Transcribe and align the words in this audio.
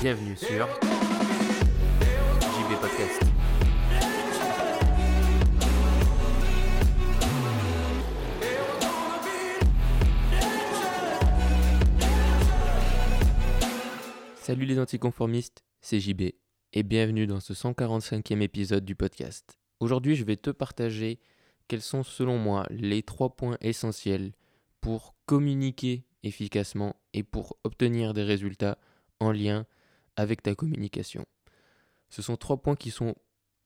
Bienvenue 0.00 0.36
sur 0.36 0.68
JB 2.40 2.80
Podcast. 2.80 3.22
Salut 14.36 14.64
les 14.66 14.78
anticonformistes, 14.78 15.64
c'est 15.80 15.98
JB 15.98 16.35
et 16.76 16.82
bienvenue 16.82 17.26
dans 17.26 17.40
ce 17.40 17.54
145e 17.54 18.42
épisode 18.42 18.84
du 18.84 18.94
podcast. 18.94 19.58
Aujourd'hui, 19.80 20.14
je 20.14 20.24
vais 20.24 20.36
te 20.36 20.50
partager 20.50 21.20
quels 21.68 21.80
sont 21.80 22.02
selon 22.02 22.36
moi 22.36 22.66
les 22.68 23.02
trois 23.02 23.34
points 23.34 23.56
essentiels 23.62 24.34
pour 24.82 25.14
communiquer 25.24 26.04
efficacement 26.22 26.94
et 27.14 27.22
pour 27.22 27.56
obtenir 27.64 28.12
des 28.12 28.24
résultats 28.24 28.76
en 29.20 29.32
lien 29.32 29.64
avec 30.16 30.42
ta 30.42 30.54
communication. 30.54 31.24
Ce 32.10 32.20
sont 32.20 32.36
trois 32.36 32.58
points 32.58 32.76
qui 32.76 32.90
sont 32.90 33.14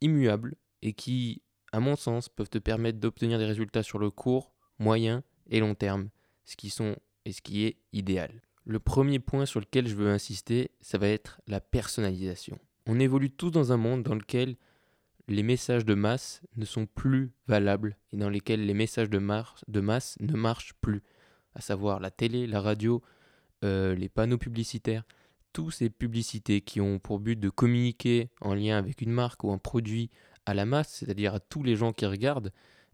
immuables 0.01 0.54
et 0.80 0.92
qui, 0.92 1.42
à 1.73 1.80
mon 1.80 1.96
sens, 1.96 2.29
peuvent 2.29 2.48
te 2.48 2.59
permettre 2.59 3.01
d'obtenir 3.01 3.40
des 3.40 3.46
résultats 3.46 3.82
sur 3.82 3.98
le 3.98 4.12
court, 4.12 4.54
moyen 4.79 5.24
et 5.48 5.59
long 5.59 5.74
terme, 5.74 6.10
ce 6.45 6.54
qui 6.54 6.70
sont 6.70 6.95
et 7.24 7.32
ce 7.32 7.42
qui 7.42 7.65
est 7.65 7.77
idéal. 7.92 8.40
Le 8.65 8.79
premier 8.79 9.18
point 9.18 9.46
sur 9.46 9.59
lequel 9.59 9.88
je 9.88 9.96
veux 9.96 10.10
insister, 10.10 10.70
ça 10.80 10.96
va 10.96 11.09
être 11.09 11.40
la 11.48 11.60
personnalisation. 11.60 12.56
On 12.93 12.99
évolue 12.99 13.30
tous 13.30 13.53
dans 13.53 13.71
un 13.71 13.77
monde 13.77 14.03
dans 14.03 14.17
lequel 14.17 14.57
les 15.29 15.45
messages 15.45 15.85
de 15.85 15.95
masse 15.95 16.43
ne 16.57 16.65
sont 16.65 16.87
plus 16.87 17.30
valables 17.47 17.97
et 18.13 18.16
dans 18.16 18.29
lesquels 18.29 18.66
les 18.66 18.74
messages 18.74 19.09
de, 19.09 19.19
masse 19.21 20.16
ne 20.19 20.35
marchent 20.35 20.74
plus, 20.80 21.01
à 21.55 21.60
savoir 21.60 22.01
la 22.01 22.10
télé, 22.10 22.49
la 22.49 22.60
radio, 22.60 23.01
euh, 23.63 23.95
les 23.95 24.09
panneaux 24.09 24.38
publicitaires, 24.38 25.05
tous 25.52 25.71
ces 25.71 25.88
publicités 25.88 26.63
qui 26.63 26.80
ont 26.80 26.99
pour 26.99 27.21
but 27.21 27.38
de 27.38 27.49
communiquer 27.49 28.29
en 28.41 28.55
lien 28.55 28.77
avec 28.77 29.02
une 29.02 29.13
marque 29.13 29.45
ou 29.45 29.52
un 29.52 29.59
produit 29.59 30.10
à 30.45 30.52
la 30.52 30.66
masse, 30.66 30.93
c'est-à-dire 30.93 31.37
à 31.37 31.38
tous 31.38 31.63
les 31.63 31.77
gens 31.77 31.93
qui 31.93 32.07
regardent, 32.07 32.51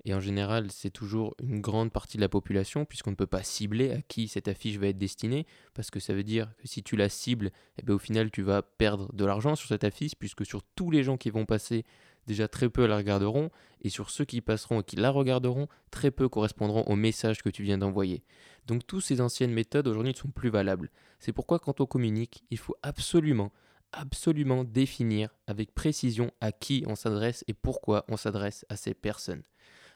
et 0.06 0.14
en 0.14 0.20
général 0.20 0.70
c'est 0.70 0.90
toujours 0.90 1.34
une 1.42 1.60
grande 1.60 1.92
partie 1.92 2.16
de 2.16 2.22
la 2.22 2.28
population 2.28 2.84
puisqu'on 2.84 3.10
ne 3.10 3.16
peut 3.16 3.26
pas 3.26 3.42
cibler 3.42 3.90
à 3.90 4.00
qui 4.00 4.28
cette 4.28 4.48
affiche 4.48 4.78
va 4.78 4.86
être 4.86 4.98
destinée, 4.98 5.46
parce 5.74 5.90
que 5.90 6.00
ça 6.00 6.14
veut 6.14 6.22
dire 6.22 6.54
que 6.58 6.68
si 6.68 6.82
tu 6.82 6.96
la 6.96 7.08
cibles, 7.08 7.50
eh 7.78 7.82
bien, 7.82 7.96
au 7.96 7.98
final 7.98 8.30
tu 8.30 8.42
vas 8.42 8.62
perdre 8.62 9.12
de 9.12 9.24
l'argent 9.24 9.56
sur 9.56 9.68
cette 9.68 9.84
affiche, 9.84 10.14
puisque 10.14 10.46
sur 10.46 10.62
tous 10.62 10.90
les 10.90 11.02
gens 11.02 11.16
qui 11.16 11.30
vont 11.30 11.44
passer, 11.44 11.84
déjà 12.26 12.48
très 12.48 12.68
peu 12.68 12.86
la 12.86 12.96
regarderont, 12.96 13.50
et 13.82 13.88
sur 13.88 14.10
ceux 14.10 14.24
qui 14.24 14.40
passeront 14.40 14.80
et 14.80 14.84
qui 14.84 14.96
la 14.96 15.10
regarderont, 15.10 15.68
très 15.90 16.12
peu 16.12 16.28
correspondront 16.28 16.84
au 16.84 16.94
message 16.94 17.42
que 17.42 17.50
tu 17.50 17.64
viens 17.64 17.78
d'envoyer. 17.78 18.22
Donc 18.66 18.86
toutes 18.86 19.02
ces 19.02 19.20
anciennes 19.20 19.52
méthodes 19.52 19.88
aujourd'hui 19.88 20.12
ne 20.12 20.18
sont 20.18 20.30
plus 20.30 20.50
valables. 20.50 20.90
C'est 21.18 21.32
pourquoi 21.32 21.58
quand 21.58 21.80
on 21.80 21.86
communique, 21.86 22.44
il 22.50 22.58
faut 22.58 22.76
absolument, 22.82 23.52
absolument 23.92 24.62
définir 24.62 25.34
avec 25.48 25.74
précision 25.74 26.30
à 26.40 26.52
qui 26.52 26.84
on 26.86 26.94
s'adresse 26.94 27.44
et 27.48 27.54
pourquoi 27.54 28.04
on 28.08 28.16
s'adresse 28.16 28.64
à 28.68 28.76
ces 28.76 28.94
personnes. 28.94 29.42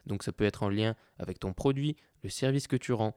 Donc 0.05 0.23
ça 0.23 0.31
peut 0.31 0.43
être 0.43 0.63
en 0.63 0.69
lien 0.69 0.95
avec 1.17 1.39
ton 1.39 1.53
produit, 1.53 1.95
le 2.23 2.29
service 2.29 2.67
que 2.67 2.75
tu 2.75 2.93
rends, 2.93 3.15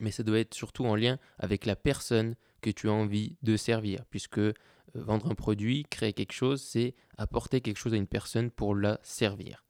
mais 0.00 0.10
ça 0.10 0.22
doit 0.22 0.38
être 0.38 0.54
surtout 0.54 0.84
en 0.84 0.96
lien 0.96 1.18
avec 1.38 1.66
la 1.66 1.76
personne 1.76 2.34
que 2.60 2.70
tu 2.70 2.88
as 2.88 2.92
envie 2.92 3.36
de 3.42 3.56
servir, 3.56 4.04
puisque 4.10 4.38
euh, 4.38 4.52
vendre 4.94 5.30
un 5.30 5.34
produit, 5.34 5.84
créer 5.90 6.12
quelque 6.12 6.32
chose, 6.32 6.62
c'est 6.62 6.94
apporter 7.18 7.60
quelque 7.60 7.78
chose 7.78 7.94
à 7.94 7.96
une 7.96 8.06
personne 8.06 8.50
pour 8.50 8.74
la 8.74 8.98
servir. 9.02 9.64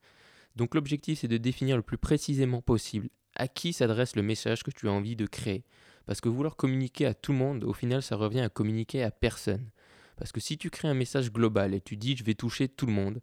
Donc 0.55 0.75
l'objectif, 0.75 1.19
c'est 1.19 1.27
de 1.27 1.37
définir 1.37 1.75
le 1.75 1.83
plus 1.83 1.97
précisément 1.97 2.61
possible 2.61 3.09
à 3.35 3.47
qui 3.47 3.73
s'adresse 3.73 4.15
le 4.15 4.21
message 4.21 4.63
que 4.63 4.71
tu 4.71 4.87
as 4.87 4.91
envie 4.91 5.15
de 5.15 5.25
créer. 5.25 5.65
Parce 6.05 6.21
que 6.21 6.29
vouloir 6.29 6.55
communiquer 6.55 7.05
à 7.05 7.13
tout 7.13 7.33
le 7.33 7.39
monde, 7.39 7.63
au 7.63 7.73
final, 7.73 8.01
ça 8.01 8.15
revient 8.15 8.41
à 8.41 8.49
communiquer 8.49 9.03
à 9.03 9.11
personne. 9.11 9.69
Parce 10.17 10.31
que 10.31 10.39
si 10.39 10.57
tu 10.57 10.69
crées 10.69 10.87
un 10.87 10.93
message 10.93 11.31
global 11.31 11.73
et 11.73 11.81
tu 11.81 11.97
dis 11.97 12.15
je 12.15 12.23
vais 12.23 12.35
toucher 12.35 12.69
tout 12.69 12.85
le 12.85 12.93
monde, 12.93 13.21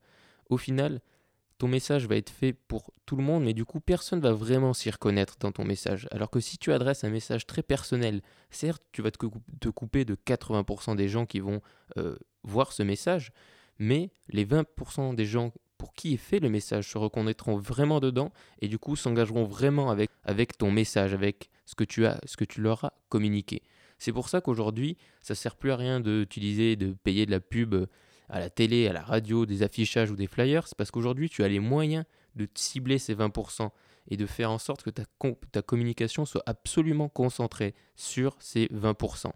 au 0.50 0.58
final, 0.58 1.00
ton 1.62 1.68
message 1.68 2.08
va 2.08 2.16
être 2.16 2.28
fait 2.30 2.52
pour 2.52 2.90
tout 3.06 3.14
le 3.14 3.22
monde, 3.22 3.44
mais 3.44 3.54
du 3.54 3.64
coup, 3.64 3.78
personne 3.78 4.18
va 4.18 4.32
vraiment 4.32 4.74
s'y 4.74 4.90
reconnaître 4.90 5.36
dans 5.38 5.52
ton 5.52 5.64
message. 5.64 6.08
Alors 6.10 6.28
que 6.28 6.40
si 6.40 6.58
tu 6.58 6.72
adresses 6.72 7.04
un 7.04 7.08
message 7.08 7.46
très 7.46 7.62
personnel, 7.62 8.20
certes, 8.50 8.82
tu 8.90 9.00
vas 9.00 9.12
te, 9.12 9.18
cou- 9.18 9.40
te 9.60 9.68
couper 9.68 10.04
de 10.04 10.16
80% 10.16 10.96
des 10.96 11.08
gens 11.08 11.24
qui 11.24 11.38
vont 11.38 11.60
euh, 11.98 12.16
voir 12.42 12.72
ce 12.72 12.82
message, 12.82 13.30
mais 13.78 14.10
les 14.28 14.44
20% 14.44 15.14
des 15.14 15.24
gens 15.24 15.52
pour 15.78 15.94
qui 15.94 16.14
est 16.14 16.16
fait 16.16 16.40
le 16.40 16.48
message 16.50 16.88
se 16.90 16.98
reconnaîtront 16.98 17.56
vraiment 17.58 18.00
dedans 18.00 18.32
et 18.60 18.66
du 18.66 18.80
coup 18.80 18.96
s'engageront 18.96 19.44
vraiment 19.44 19.88
avec, 19.92 20.10
avec 20.24 20.58
ton 20.58 20.72
message, 20.72 21.14
avec 21.14 21.48
ce 21.64 21.76
que 21.76 21.84
tu 21.84 22.06
as, 22.06 22.18
ce 22.26 22.36
que 22.36 22.44
tu 22.44 22.60
leur 22.60 22.86
as 22.86 22.92
communiqué. 23.08 23.62
C'est 23.98 24.12
pour 24.12 24.28
ça 24.28 24.40
qu'aujourd'hui, 24.40 24.98
ça 25.20 25.36
sert 25.36 25.54
plus 25.54 25.70
à 25.70 25.76
rien 25.76 26.00
d'utiliser, 26.00 26.74
de 26.74 26.92
payer 27.04 27.24
de 27.24 27.30
la 27.30 27.38
pub 27.38 27.76
à 28.28 28.40
la 28.40 28.50
télé, 28.50 28.88
à 28.88 28.92
la 28.92 29.02
radio, 29.02 29.46
des 29.46 29.62
affichages 29.62 30.10
ou 30.10 30.16
des 30.16 30.26
flyers, 30.26 30.66
c'est 30.66 30.76
parce 30.76 30.90
qu'aujourd'hui 30.90 31.28
tu 31.28 31.44
as 31.44 31.48
les 31.48 31.60
moyens 31.60 32.04
de 32.34 32.48
cibler 32.54 32.98
ces 32.98 33.14
20% 33.14 33.70
et 34.10 34.16
de 34.16 34.26
faire 34.26 34.50
en 34.50 34.58
sorte 34.58 34.82
que 34.82 34.90
ta, 34.90 35.04
com- 35.18 35.36
ta 35.52 35.62
communication 35.62 36.24
soit 36.24 36.42
absolument 36.46 37.08
concentrée 37.08 37.74
sur 37.94 38.36
ces 38.40 38.66
20%. 38.68 39.30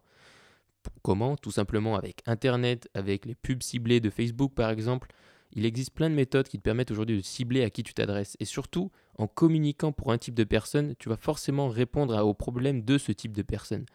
P- 0.82 0.90
Comment? 1.02 1.36
Tout 1.36 1.50
simplement 1.50 1.96
avec 1.96 2.22
Internet, 2.26 2.88
avec 2.94 3.26
les 3.26 3.34
pubs 3.34 3.62
ciblées 3.62 4.00
de 4.00 4.10
Facebook 4.10 4.54
par 4.54 4.70
exemple. 4.70 5.08
Il 5.52 5.64
existe 5.64 5.92
plein 5.92 6.10
de 6.10 6.14
méthodes 6.14 6.48
qui 6.48 6.58
te 6.58 6.62
permettent 6.62 6.90
aujourd'hui 6.90 7.16
de 7.16 7.22
cibler 7.22 7.62
à 7.62 7.70
qui 7.70 7.82
tu 7.82 7.94
t'adresses. 7.94 8.36
Et 8.40 8.44
surtout, 8.44 8.90
en 9.16 9.26
communiquant 9.26 9.92
pour 9.92 10.12
un 10.12 10.18
type 10.18 10.34
de 10.34 10.44
personne, 10.44 10.94
tu 10.98 11.08
vas 11.08 11.16
forcément 11.16 11.68
répondre 11.68 12.14
aux 12.22 12.34
problèmes 12.34 12.82
de 12.82 12.98
ce 12.98 13.12
type 13.12 13.32
de 13.32 13.42
personne. 13.42 13.86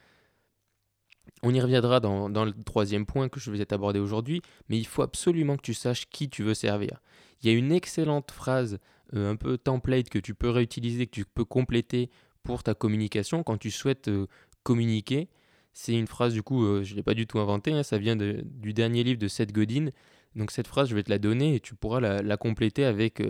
On 1.43 1.53
y 1.53 1.59
reviendra 1.59 1.99
dans, 1.99 2.27
le 2.27 2.63
troisième 2.63 3.05
point 3.05 3.27
que 3.27 3.39
je 3.39 3.49
vais 3.49 3.73
aborder 3.73 3.99
aujourd'hui, 3.99 4.41
mais 4.69 4.77
il 4.77 4.85
faut 4.85 5.01
absolument 5.01 5.57
que 5.57 5.63
tu 5.63 5.73
saches 5.73 6.07
qui 6.07 6.29
tu 6.29 6.43
veux 6.43 6.53
servir. 6.53 7.01
Il 7.41 7.49
y 7.49 7.53
a 7.53 7.57
une 7.57 7.71
excellente 7.71 8.29
phrase, 8.31 8.77
euh, 9.15 9.31
un 9.31 9.35
peu 9.35 9.57
template, 9.57 10.09
que 10.09 10.19
tu 10.19 10.35
peux 10.35 10.49
réutiliser, 10.49 11.07
que 11.07 11.11
tu 11.11 11.25
peux 11.25 11.45
compléter 11.45 12.11
pour 12.43 12.61
ta 12.61 12.75
communication 12.75 13.41
quand 13.43 13.57
tu 13.57 13.71
souhaites 13.71 14.07
euh, 14.07 14.27
communiquer. 14.61 15.29
C'est 15.73 15.93
une 15.93 16.07
phrase, 16.07 16.33
du 16.33 16.43
coup, 16.43 16.63
euh, 16.63 16.83
je 16.83 16.91
ne 16.91 16.97
l'ai 16.97 17.03
pas 17.03 17.15
du 17.15 17.25
tout 17.25 17.39
inventée, 17.39 17.73
hein, 17.73 17.81
ça 17.81 17.97
vient 17.97 18.15
du 18.15 18.73
dernier 18.73 19.03
livre 19.03 19.19
de 19.19 19.27
Seth 19.27 19.51
Godin. 19.51 19.89
Donc 20.35 20.51
cette 20.51 20.67
phrase, 20.67 20.89
je 20.89 20.95
vais 20.95 21.03
te 21.03 21.09
la 21.09 21.17
donner 21.17 21.55
et 21.55 21.59
tu 21.59 21.73
pourras 21.73 21.99
la, 21.99 22.21
la 22.21 22.37
compléter 22.37 22.85
avec, 22.85 23.21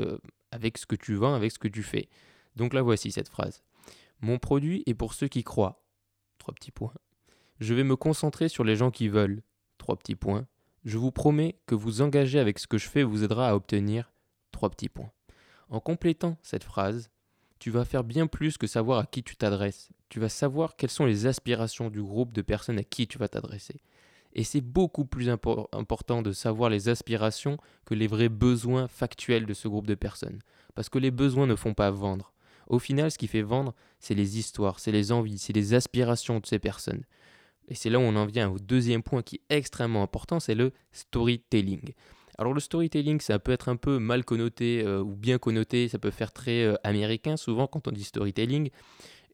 avec 0.52 0.78
ce 0.78 0.86
que 0.86 0.96
tu 0.96 1.16
vends, 1.16 1.34
avec 1.34 1.52
ce 1.52 1.60
que 1.60 1.68
tu 1.68 1.82
fais. 1.82 2.10
Donc 2.56 2.74
là, 2.74 2.82
voici 2.82 3.12
cette 3.12 3.30
phrase. 3.30 3.64
Mon 4.20 4.38
produit 4.38 4.84
est 4.86 4.94
pour 4.94 5.14
ceux 5.14 5.28
qui 5.28 5.44
croient. 5.44 5.84
Trois 6.38 6.54
petits 6.54 6.72
points. 6.72 6.94
Je 7.62 7.76
vais 7.76 7.84
me 7.84 7.96
concentrer 7.96 8.50
sur 8.50 8.64
les 8.64 8.76
gens 8.76 8.90
qui 8.90 9.08
veulent. 9.08 9.44
Trois 9.78 9.96
petits 9.96 10.16
points. 10.16 10.48
Je 10.84 10.98
vous 10.98 11.12
promets 11.12 11.60
que 11.68 11.76
vous 11.76 12.02
engager 12.02 12.40
avec 12.40 12.58
ce 12.58 12.66
que 12.66 12.80
je 12.80 12.90
fais 12.90 13.04
vous 13.04 13.24
aidera 13.24 13.50
à 13.50 13.56
obtenir. 13.56 14.12
Trois 14.52 14.72
petits 14.72 14.90
points. 14.90 15.12
En 15.70 15.80
complétant 15.80 16.40
cette 16.42 16.64
phrase, 16.64 17.12
tu 17.60 17.70
vas 17.70 17.86
faire 17.86 18.04
bien 18.04 18.26
plus 18.26 18.58
que 18.58 18.66
savoir 18.66 18.98
à 18.98 19.06
qui 19.06 19.22
tu 19.22 19.36
t'adresses. 19.36 19.92
Tu 20.10 20.20
vas 20.20 20.28
savoir 20.28 20.76
quelles 20.76 20.90
sont 20.90 21.06
les 21.06 21.28
aspirations 21.28 21.92
du 21.92 22.02
groupe 22.02 22.34
de 22.34 22.42
personnes 22.42 22.80
à 22.80 22.84
qui 22.84 23.06
tu 23.06 23.20
vas 23.20 23.28
t'adresser. 23.28 23.84
Et 24.34 24.44
c'est 24.44 24.62
beaucoup 24.62 25.06
plus 25.06 25.30
impor- 25.30 25.68
important 25.72 26.24
de 26.24 26.32
savoir 26.32 26.72
les 26.72 26.90
aspirations 26.90 27.60
que 27.86 27.94
les 27.94 28.08
vrais 28.08 28.30
besoins 28.30 28.88
factuels 28.88 29.46
de 29.46 29.54
ce 29.54 29.68
groupe 29.68 29.86
de 29.86 29.94
personnes. 29.94 30.40
Parce 30.74 30.90
que 30.90 30.98
les 30.98 31.12
besoins 31.12 31.46
ne 31.46 31.56
font 31.56 31.76
pas 31.76 31.92
vendre. 31.92 32.34
Au 32.66 32.80
final, 32.80 33.12
ce 33.12 33.20
qui 33.20 33.28
fait 33.28 33.44
vendre, 33.44 33.76
c'est 34.00 34.16
les 34.16 34.40
histoires, 34.40 34.80
c'est 34.80 34.92
les 34.92 35.12
envies, 35.12 35.38
c'est 35.38 35.54
les 35.54 35.76
aspirations 35.76 36.40
de 36.40 36.46
ces 36.48 36.58
personnes. 36.58 37.04
Et 37.72 37.74
c'est 37.74 37.90
là 37.90 38.00
où 38.00 38.02
on 38.02 38.18
en 38.18 38.26
vient 38.26 38.50
au 38.52 38.60
deuxième 38.60 39.02
point 39.02 39.24
qui 39.24 39.38
est 39.38 39.56
extrêmement 39.56 40.04
important, 40.04 40.42
c'est 40.42 40.56
le 40.56 40.74
storytelling. 40.92 41.94
Alors 42.38 42.54
le 42.54 42.60
storytelling, 42.60 43.22
ça 43.22 43.40
peut 43.40 43.54
être 43.54 43.70
un 43.70 43.78
peu 43.78 43.98
mal 43.98 44.26
connoté 44.26 44.84
euh, 44.86 45.02
ou 45.02 45.16
bien 45.16 45.38
connoté, 45.38 45.88
ça 45.88 45.98
peut 45.98 46.12
faire 46.12 46.34
très 46.34 46.64
euh, 46.64 46.76
américain 46.84 47.38
souvent 47.38 47.68
quand 47.68 47.88
on 47.88 47.92
dit 47.92 48.04
storytelling. 48.04 48.72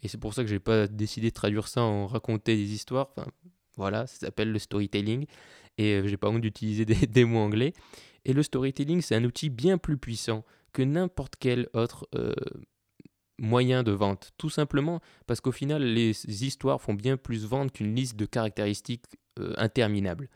Et 0.04 0.08
c'est 0.08 0.20
pour 0.20 0.36
ça 0.36 0.44
que 0.44 0.50
j'ai 0.50 0.60
pas 0.60 0.88
décidé 0.88 1.30
de 1.30 1.34
traduire 1.34 1.68
ça 1.68 1.82
en 1.82 2.06
raconter 2.06 2.56
des 2.56 2.74
histoires. 2.74 3.10
Enfin, 3.18 3.28
voilà, 3.76 4.06
ça 4.06 4.28
s'appelle 4.28 4.52
le 4.52 4.60
storytelling. 4.60 5.26
Et 5.80 5.94
euh, 5.96 6.08
j'ai 6.08 6.18
pas 6.18 6.30
honte 6.30 6.42
d'utiliser 6.42 6.86
des, 6.86 7.26
mots 7.26 7.40
anglais. 7.40 7.74
Et 8.24 8.34
le 8.34 8.44
storytelling, 8.44 9.02
c'est 9.02 9.16
un 9.16 9.24
outil 9.24 9.50
bien 9.50 9.80
plus 9.80 9.98
puissant 9.98 10.46
que 10.74 10.84
n'importe 10.84 11.36
quel 11.40 11.70
autre 11.74 12.08
euh, 12.14 12.34
moyen 13.40 13.84
de 13.84 13.92
vente. 13.92 14.32
Tout 14.38 14.50
simplement 14.50 15.02
parce 15.26 15.42
qu'au 15.42 15.52
final, 15.52 15.84
les 15.84 16.46
histoires 16.46 16.82
font 16.82 16.94
bien 16.94 17.18
plus 17.18 17.46
vendre 17.46 17.72
qu'une 17.72 17.96
liste 17.96 18.16
de 18.16 18.26
caractéristiques 18.26 19.06
euh, 19.40 19.54
interminables. 19.58 20.30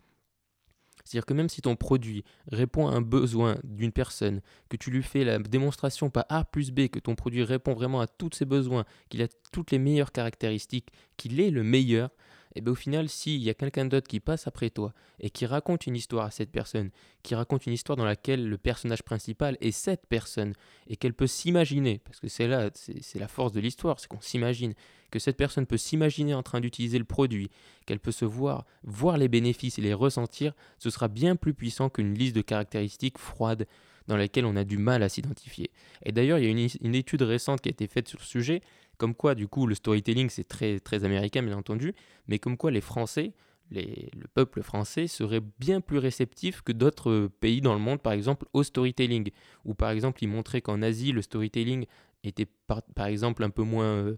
C'est-à-dire 1.03 1.25
que 1.25 1.33
même 1.33 1.49
si 1.49 1.61
ton 1.61 1.75
produit 1.75 2.23
répond 2.51 2.87
à 2.87 2.91
un 2.91 3.01
besoin 3.01 3.57
d'une 3.63 3.91
personne, 3.91 4.41
que 4.69 4.77
tu 4.77 4.91
lui 4.91 5.03
fais 5.03 5.23
la 5.23 5.39
démonstration 5.39 6.09
par 6.09 6.25
A 6.29 6.45
plus 6.45 6.71
B, 6.71 6.87
que 6.87 6.99
ton 6.99 7.15
produit 7.15 7.43
répond 7.43 7.73
vraiment 7.73 8.01
à 8.01 8.07
tous 8.07 8.29
ses 8.33 8.45
besoins, 8.45 8.85
qu'il 9.09 9.21
a 9.21 9.27
toutes 9.51 9.71
les 9.71 9.79
meilleures 9.79 10.11
caractéristiques, 10.11 10.89
qu'il 11.17 11.39
est 11.39 11.49
le 11.49 11.63
meilleur, 11.63 12.11
et 12.55 12.61
bien 12.61 12.71
au 12.71 12.75
final, 12.75 13.09
s'il 13.09 13.41
y 13.41 13.49
a 13.49 13.53
quelqu'un 13.53 13.85
d'autre 13.85 14.07
qui 14.07 14.19
passe 14.19 14.47
après 14.47 14.69
toi 14.69 14.93
et 15.19 15.29
qui 15.29 15.45
raconte 15.45 15.87
une 15.87 15.95
histoire 15.95 16.25
à 16.25 16.31
cette 16.31 16.51
personne, 16.51 16.89
qui 17.23 17.35
raconte 17.35 17.65
une 17.65 17.73
histoire 17.73 17.95
dans 17.95 18.05
laquelle 18.05 18.47
le 18.47 18.57
personnage 18.57 19.03
principal 19.03 19.57
est 19.61 19.71
cette 19.71 20.05
personne 20.07 20.53
et 20.87 20.95
qu'elle 20.95 21.13
peut 21.13 21.27
s'imaginer, 21.27 21.99
parce 22.03 22.19
que 22.19 22.27
c'est 22.27 22.47
là, 22.47 22.69
c'est 22.73 23.19
la 23.19 23.27
force 23.27 23.53
de 23.53 23.59
l'histoire, 23.59 23.99
c'est 23.99 24.07
qu'on 24.07 24.21
s'imagine, 24.21 24.73
que 25.11 25.19
cette 25.19 25.37
personne 25.37 25.65
peut 25.65 25.77
s'imaginer 25.77 26.33
en 26.33 26.43
train 26.43 26.61
d'utiliser 26.61 26.97
le 26.97 27.05
produit, 27.05 27.49
qu'elle 27.85 27.99
peut 27.99 28.11
se 28.11 28.25
voir, 28.25 28.65
voir 28.83 29.17
les 29.17 29.27
bénéfices 29.27 29.77
et 29.77 29.81
les 29.81 29.93
ressentir, 29.93 30.53
ce 30.79 30.89
sera 30.89 31.07
bien 31.07 31.35
plus 31.35 31.53
puissant 31.53 31.89
qu'une 31.89 32.13
liste 32.13 32.35
de 32.35 32.41
caractéristiques 32.41 33.17
froides 33.17 33.67
dans 34.07 34.17
laquelle 34.17 34.45
on 34.45 34.55
a 34.55 34.63
du 34.63 34.77
mal 34.77 35.03
à 35.03 35.09
s'identifier. 35.09 35.69
Et 36.03 36.11
d'ailleurs, 36.11 36.39
il 36.39 36.45
y 36.45 36.47
a 36.47 36.49
une, 36.49 36.67
une 36.81 36.95
étude 36.95 37.21
récente 37.21 37.61
qui 37.61 37.69
a 37.69 37.71
été 37.71 37.87
faite 37.87 38.07
sur 38.07 38.19
le 38.19 38.25
sujet, 38.25 38.61
comme 39.01 39.15
quoi, 39.15 39.33
du 39.33 39.47
coup, 39.47 39.65
le 39.65 39.73
storytelling, 39.73 40.29
c'est 40.29 40.43
très, 40.47 40.79
très 40.79 41.03
américain, 41.03 41.41
bien 41.41 41.57
entendu, 41.57 41.95
mais 42.27 42.37
comme 42.37 42.55
quoi 42.55 42.69
les 42.69 42.81
Français, 42.81 43.33
les- 43.71 44.11
le 44.15 44.27
peuple 44.27 44.61
français, 44.61 45.07
serait 45.07 45.41
bien 45.59 45.81
plus 45.81 45.97
réceptif 45.97 46.61
que 46.61 46.71
d'autres 46.71 47.27
pays 47.39 47.61
dans 47.61 47.73
le 47.73 47.79
monde, 47.79 47.99
par 47.99 48.13
exemple, 48.13 48.45
au 48.53 48.61
storytelling. 48.61 49.31
Ou 49.65 49.73
par 49.73 49.89
exemple, 49.89 50.23
ils 50.23 50.27
montraient 50.27 50.61
qu'en 50.61 50.83
Asie, 50.83 51.13
le 51.13 51.23
storytelling 51.23 51.87
était, 52.23 52.45
par, 52.67 52.83
par 52.93 53.07
exemple, 53.07 53.43
un 53.43 53.49
peu 53.49 53.63
moins 53.63 53.85
euh, 53.85 54.17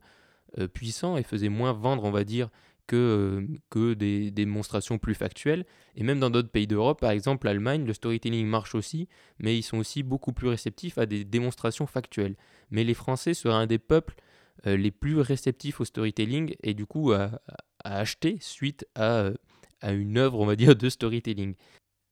euh, 0.57 0.67
puissant 0.67 1.15
et 1.15 1.23
faisait 1.23 1.47
moins 1.47 1.71
vendre, 1.71 2.03
on 2.03 2.11
va 2.11 2.25
dire, 2.25 2.49
que, 2.85 2.97
euh, 2.97 3.47
que 3.69 3.93
des 3.93 4.31
démonstrations 4.31 4.97
plus 4.97 5.15
factuelles. 5.15 5.65
Et 5.95 6.03
même 6.03 6.19
dans 6.19 6.29
d'autres 6.29 6.51
pays 6.51 6.67
d'Europe, 6.67 6.99
par 6.99 7.11
exemple 7.11 7.47
l'Allemagne, 7.47 7.85
le 7.85 7.93
storytelling 7.93 8.45
marche 8.47 8.75
aussi, 8.75 9.07
mais 9.39 9.57
ils 9.57 9.63
sont 9.63 9.77
aussi 9.77 10.03
beaucoup 10.03 10.33
plus 10.33 10.49
réceptifs 10.49 10.97
à 10.97 11.05
des 11.05 11.23
démonstrations 11.23 11.87
factuelles. 11.87 12.35
Mais 12.69 12.83
les 12.83 12.93
Français 12.93 13.33
seraient 13.33 13.53
un 13.53 13.67
des 13.67 13.79
peuples 13.79 14.15
euh, 14.17 14.23
les 14.65 14.91
plus 14.91 15.19
réceptifs 15.19 15.81
au 15.81 15.85
storytelling 15.85 16.55
et 16.63 16.73
du 16.73 16.85
coup 16.85 17.11
à, 17.11 17.41
à 17.83 17.97
acheter 17.97 18.37
suite 18.39 18.87
à, 18.95 19.19
euh, 19.19 19.33
à 19.81 19.91
une 19.91 20.17
œuvre, 20.17 20.39
on 20.39 20.45
va 20.45 20.55
dire, 20.55 20.75
de 20.75 20.89
storytelling. 20.89 21.55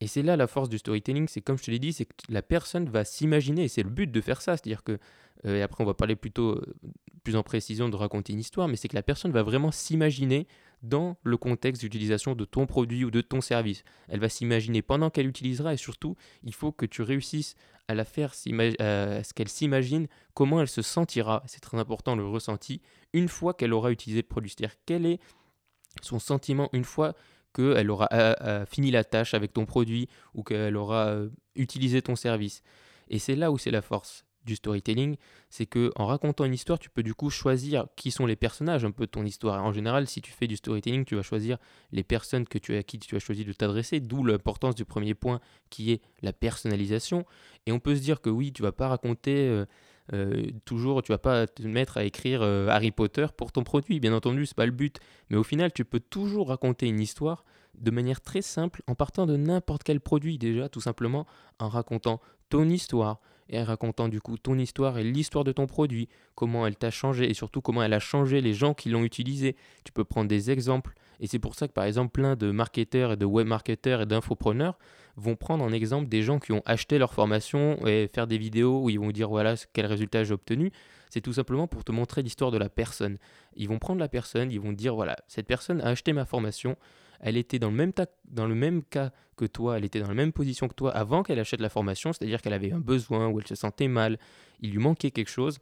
Et 0.01 0.07
c'est 0.07 0.23
là 0.23 0.35
la 0.35 0.47
force 0.47 0.67
du 0.67 0.79
storytelling, 0.79 1.27
c'est 1.27 1.41
comme 1.41 1.57
je 1.57 1.63
te 1.63 1.71
l'ai 1.71 1.79
dit, 1.79 1.93
c'est 1.93 2.05
que 2.05 2.13
la 2.27 2.41
personne 2.41 2.89
va 2.89 3.05
s'imaginer, 3.05 3.65
et 3.65 3.67
c'est 3.67 3.83
le 3.83 3.89
but 3.89 4.11
de 4.11 4.19
faire 4.19 4.41
ça, 4.41 4.57
c'est-à-dire 4.57 4.83
que, 4.83 4.97
euh, 5.45 5.59
et 5.59 5.61
après 5.61 5.83
on 5.83 5.87
va 5.87 5.93
parler 5.93 6.15
plutôt 6.15 6.55
euh, 6.55 6.75
plus 7.23 7.35
en 7.35 7.43
précision 7.43 7.87
de 7.87 7.95
raconter 7.95 8.33
une 8.33 8.39
histoire, 8.39 8.67
mais 8.67 8.75
c'est 8.75 8.87
que 8.87 8.95
la 8.95 9.03
personne 9.03 9.31
va 9.31 9.43
vraiment 9.43 9.71
s'imaginer 9.71 10.47
dans 10.81 11.17
le 11.23 11.37
contexte 11.37 11.83
d'utilisation 11.83 12.33
de 12.33 12.43
ton 12.45 12.65
produit 12.65 13.05
ou 13.05 13.11
de 13.11 13.21
ton 13.21 13.39
service. 13.41 13.83
Elle 14.07 14.19
va 14.19 14.29
s'imaginer 14.29 14.81
pendant 14.81 15.11
qu'elle 15.11 15.27
utilisera 15.27 15.75
et 15.75 15.77
surtout, 15.77 16.15
il 16.43 16.55
faut 16.55 16.71
que 16.71 16.87
tu 16.87 17.03
réussisses 17.03 17.53
à 17.87 17.93
la 17.93 18.03
faire, 18.03 18.31
à 18.31 19.23
ce 19.23 19.33
qu'elle 19.35 19.49
s'imagine 19.49 20.07
comment 20.33 20.61
elle 20.61 20.67
se 20.67 20.81
sentira, 20.81 21.43
c'est 21.45 21.59
très 21.59 21.77
important 21.77 22.15
le 22.15 22.25
ressenti, 22.25 22.81
une 23.13 23.27
fois 23.27 23.53
qu'elle 23.53 23.73
aura 23.73 23.91
utilisé 23.91 24.23
le 24.23 24.27
produit. 24.27 24.49
C'est-à-dire 24.49 24.77
quel 24.87 25.05
est 25.05 25.19
son 26.01 26.17
sentiment 26.17 26.69
une 26.73 26.85
fois 26.85 27.13
qu'elle 27.53 27.89
aura 27.89 28.07
euh, 28.13 28.33
euh, 28.41 28.65
fini 28.65 28.91
la 28.91 29.03
tâche 29.03 29.33
avec 29.33 29.53
ton 29.53 29.65
produit 29.65 30.07
ou 30.33 30.43
qu'elle 30.43 30.77
aura 30.77 31.07
euh, 31.07 31.29
utilisé 31.55 32.01
ton 32.01 32.15
service. 32.15 32.63
Et 33.09 33.19
c'est 33.19 33.35
là 33.35 33.51
où 33.51 33.57
c'est 33.57 33.71
la 33.71 33.81
force 33.81 34.25
du 34.45 34.55
storytelling, 34.55 35.17
c'est 35.49 35.67
que 35.67 35.91
en 35.95 36.07
racontant 36.07 36.45
une 36.45 36.53
histoire, 36.53 36.79
tu 36.79 36.89
peux 36.89 37.03
du 37.03 37.13
coup 37.13 37.29
choisir 37.29 37.85
qui 37.95 38.09
sont 38.09 38.25
les 38.25 38.35
personnages 38.35 38.83
un 38.83 38.89
peu 38.89 39.05
de 39.05 39.11
ton 39.11 39.23
histoire. 39.23 39.63
En 39.63 39.71
général, 39.71 40.07
si 40.07 40.19
tu 40.19 40.31
fais 40.31 40.47
du 40.47 40.57
storytelling, 40.57 41.05
tu 41.05 41.15
vas 41.15 41.21
choisir 41.21 41.57
les 41.91 42.03
personnes 42.03 42.47
que 42.47 42.57
tu, 42.57 42.75
à 42.75 42.81
qui 42.81 42.97
tu 42.97 43.15
as 43.15 43.19
choisi 43.19 43.45
de 43.45 43.53
t'adresser, 43.53 43.99
d'où 43.99 44.23
l'importance 44.23 44.73
du 44.73 44.83
premier 44.83 45.13
point 45.13 45.39
qui 45.69 45.91
est 45.91 46.01
la 46.23 46.33
personnalisation. 46.33 47.25
Et 47.67 47.71
on 47.71 47.79
peut 47.79 47.95
se 47.95 48.01
dire 48.01 48.19
que 48.19 48.31
oui, 48.31 48.51
tu 48.51 48.63
vas 48.63 48.71
pas 48.71 48.87
raconter 48.87 49.63
euh, 50.13 50.47
toujours, 50.65 51.01
tu 51.01 51.11
vas 51.11 51.17
pas 51.17 51.47
te 51.47 51.63
mettre 51.63 51.97
à 51.97 52.03
écrire 52.03 52.41
euh, 52.41 52.67
Harry 52.67 52.91
Potter 52.91 53.27
pour 53.35 53.51
ton 53.51 53.63
produit, 53.63 53.99
bien 53.99 54.13
entendu, 54.13 54.45
c'est 54.45 54.55
pas 54.55 54.65
le 54.65 54.71
but. 54.71 54.99
Mais 55.29 55.37
au 55.37 55.43
final, 55.43 55.71
tu 55.71 55.85
peux 55.85 55.99
toujours 55.99 56.49
raconter 56.49 56.87
une 56.87 56.99
histoire 56.99 57.45
de 57.77 57.91
manière 57.91 58.21
très 58.21 58.41
simple 58.41 58.81
en 58.87 58.95
partant 58.95 59.25
de 59.25 59.37
n'importe 59.37 59.83
quel 59.83 60.01
produit 60.01 60.37
déjà, 60.37 60.69
tout 60.69 60.81
simplement 60.81 61.25
en 61.59 61.69
racontant 61.69 62.19
ton 62.49 62.67
histoire 62.67 63.21
et 63.49 63.59
en 63.59 63.63
racontant 63.63 64.07
du 64.09 64.21
coup 64.21 64.37
ton 64.37 64.57
histoire 64.57 64.97
et 64.97 65.03
l'histoire 65.03 65.43
de 65.43 65.51
ton 65.51 65.67
produit, 65.67 66.09
comment 66.35 66.67
elle 66.67 66.75
t'a 66.75 66.91
changé 66.91 67.29
et 67.29 67.33
surtout 67.33 67.61
comment 67.61 67.83
elle 67.83 67.93
a 67.93 67.99
changé 67.99 68.41
les 68.41 68.53
gens 68.53 68.73
qui 68.73 68.89
l'ont 68.89 69.03
utilisé. 69.03 69.55
Tu 69.83 69.91
peux 69.91 70.03
prendre 70.03 70.27
des 70.27 70.51
exemples 70.51 70.93
et 71.21 71.27
c'est 71.27 71.39
pour 71.39 71.55
ça 71.55 71.67
que 71.67 71.73
par 71.73 71.85
exemple 71.85 72.11
plein 72.11 72.35
de 72.35 72.51
marketeurs 72.51 73.13
et 73.13 73.17
de 73.17 73.25
web 73.25 73.47
marketeurs 73.47 74.01
et 74.01 74.05
d'infopreneurs 74.05 74.77
vont 75.15 75.35
prendre 75.35 75.63
en 75.63 75.71
exemple 75.71 76.07
des 76.09 76.23
gens 76.23 76.39
qui 76.39 76.51
ont 76.51 76.61
acheté 76.65 76.97
leur 76.97 77.13
formation 77.13 77.77
et 77.87 78.09
faire 78.13 78.27
des 78.27 78.37
vidéos 78.37 78.81
où 78.83 78.89
ils 78.89 78.99
vont 78.99 79.11
dire 79.11 79.29
voilà 79.29 79.55
quel 79.73 79.85
résultat 79.85 80.23
j'ai 80.23 80.33
obtenu. 80.33 80.71
C'est 81.09 81.21
tout 81.21 81.33
simplement 81.33 81.67
pour 81.67 81.83
te 81.83 81.91
montrer 81.91 82.21
l'histoire 82.23 82.51
de 82.51 82.57
la 82.57 82.69
personne. 82.69 83.17
Ils 83.55 83.67
vont 83.67 83.79
prendre 83.79 83.99
la 83.99 84.07
personne, 84.07 84.49
ils 84.51 84.59
vont 84.61 84.71
dire 84.71 84.95
voilà, 84.95 85.17
cette 85.27 85.45
personne 85.47 85.81
a 85.81 85.87
acheté 85.87 86.13
ma 86.13 86.25
formation, 86.25 86.77
elle 87.19 87.35
était 87.37 87.59
dans 87.59 87.69
le 87.69 87.75
même, 87.75 87.91
ta- 87.93 88.07
dans 88.29 88.47
le 88.47 88.55
même 88.55 88.81
cas 88.81 89.11
que 89.35 89.45
toi, 89.45 89.77
elle 89.77 89.83
était 89.85 89.99
dans 89.99 90.07
la 90.07 90.13
même 90.13 90.31
position 90.31 90.67
que 90.69 90.73
toi 90.73 90.91
avant 90.91 91.21
qu'elle 91.23 91.39
achète 91.39 91.59
la 91.61 91.69
formation, 91.69 92.13
c'est-à-dire 92.13 92.41
qu'elle 92.41 92.53
avait 92.53 92.71
un 92.71 92.79
besoin 92.79 93.27
ou 93.27 93.39
elle 93.39 93.47
se 93.47 93.55
sentait 93.55 93.89
mal, 93.89 94.17
il 94.61 94.71
lui 94.71 94.79
manquait 94.79 95.11
quelque 95.11 95.29
chose. 95.29 95.59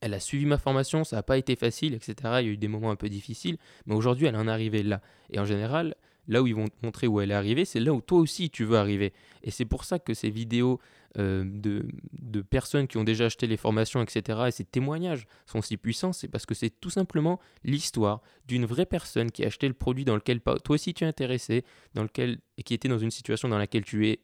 Elle 0.00 0.14
a 0.14 0.20
suivi 0.20 0.46
ma 0.46 0.58
formation, 0.58 1.04
ça 1.04 1.16
n'a 1.16 1.22
pas 1.22 1.36
été 1.36 1.56
facile, 1.56 1.94
etc. 1.94 2.14
Il 2.40 2.46
y 2.46 2.48
a 2.48 2.52
eu 2.52 2.56
des 2.56 2.68
moments 2.68 2.90
un 2.90 2.96
peu 2.96 3.08
difficiles, 3.08 3.58
mais 3.86 3.94
aujourd'hui 3.94 4.26
elle 4.26 4.36
en 4.36 4.48
est 4.48 4.50
arrivée 4.50 4.82
là. 4.82 5.00
Et 5.30 5.38
en 5.38 5.44
général, 5.44 5.94
là 6.28 6.42
où 6.42 6.46
ils 6.46 6.54
vont 6.54 6.68
te 6.68 6.74
montrer 6.82 7.06
où 7.06 7.20
elle 7.20 7.32
est 7.32 7.34
arrivée, 7.34 7.64
c'est 7.64 7.80
là 7.80 7.92
où 7.92 8.00
toi 8.00 8.18
aussi 8.18 8.50
tu 8.50 8.64
veux 8.64 8.76
arriver. 8.76 9.12
Et 9.42 9.50
c'est 9.50 9.64
pour 9.64 9.84
ça 9.84 9.98
que 9.98 10.14
ces 10.14 10.30
vidéos 10.30 10.80
euh, 11.18 11.44
de, 11.44 11.84
de 12.12 12.40
personnes 12.40 12.86
qui 12.86 12.96
ont 12.96 13.04
déjà 13.04 13.24
acheté 13.26 13.48
les 13.48 13.56
formations, 13.56 14.00
etc., 14.00 14.38
et 14.46 14.50
ces 14.52 14.64
témoignages 14.64 15.26
sont 15.44 15.60
si 15.60 15.76
puissants, 15.76 16.12
c'est 16.12 16.28
parce 16.28 16.46
que 16.46 16.54
c'est 16.54 16.70
tout 16.70 16.90
simplement 16.90 17.40
l'histoire 17.64 18.22
d'une 18.46 18.64
vraie 18.64 18.86
personne 18.86 19.32
qui 19.32 19.42
a 19.42 19.48
acheté 19.48 19.66
le 19.66 19.74
produit 19.74 20.04
dans 20.04 20.14
lequel 20.14 20.40
toi 20.40 20.56
aussi 20.68 20.94
tu 20.94 21.02
es 21.02 21.06
intéressé, 21.08 21.64
dans 21.94 22.04
lequel, 22.04 22.38
et 22.58 22.62
qui 22.62 22.74
était 22.74 22.88
dans 22.88 22.98
une 22.98 23.10
situation 23.10 23.48
dans 23.48 23.58
laquelle 23.58 23.84
tu 23.84 24.08
es 24.08 24.20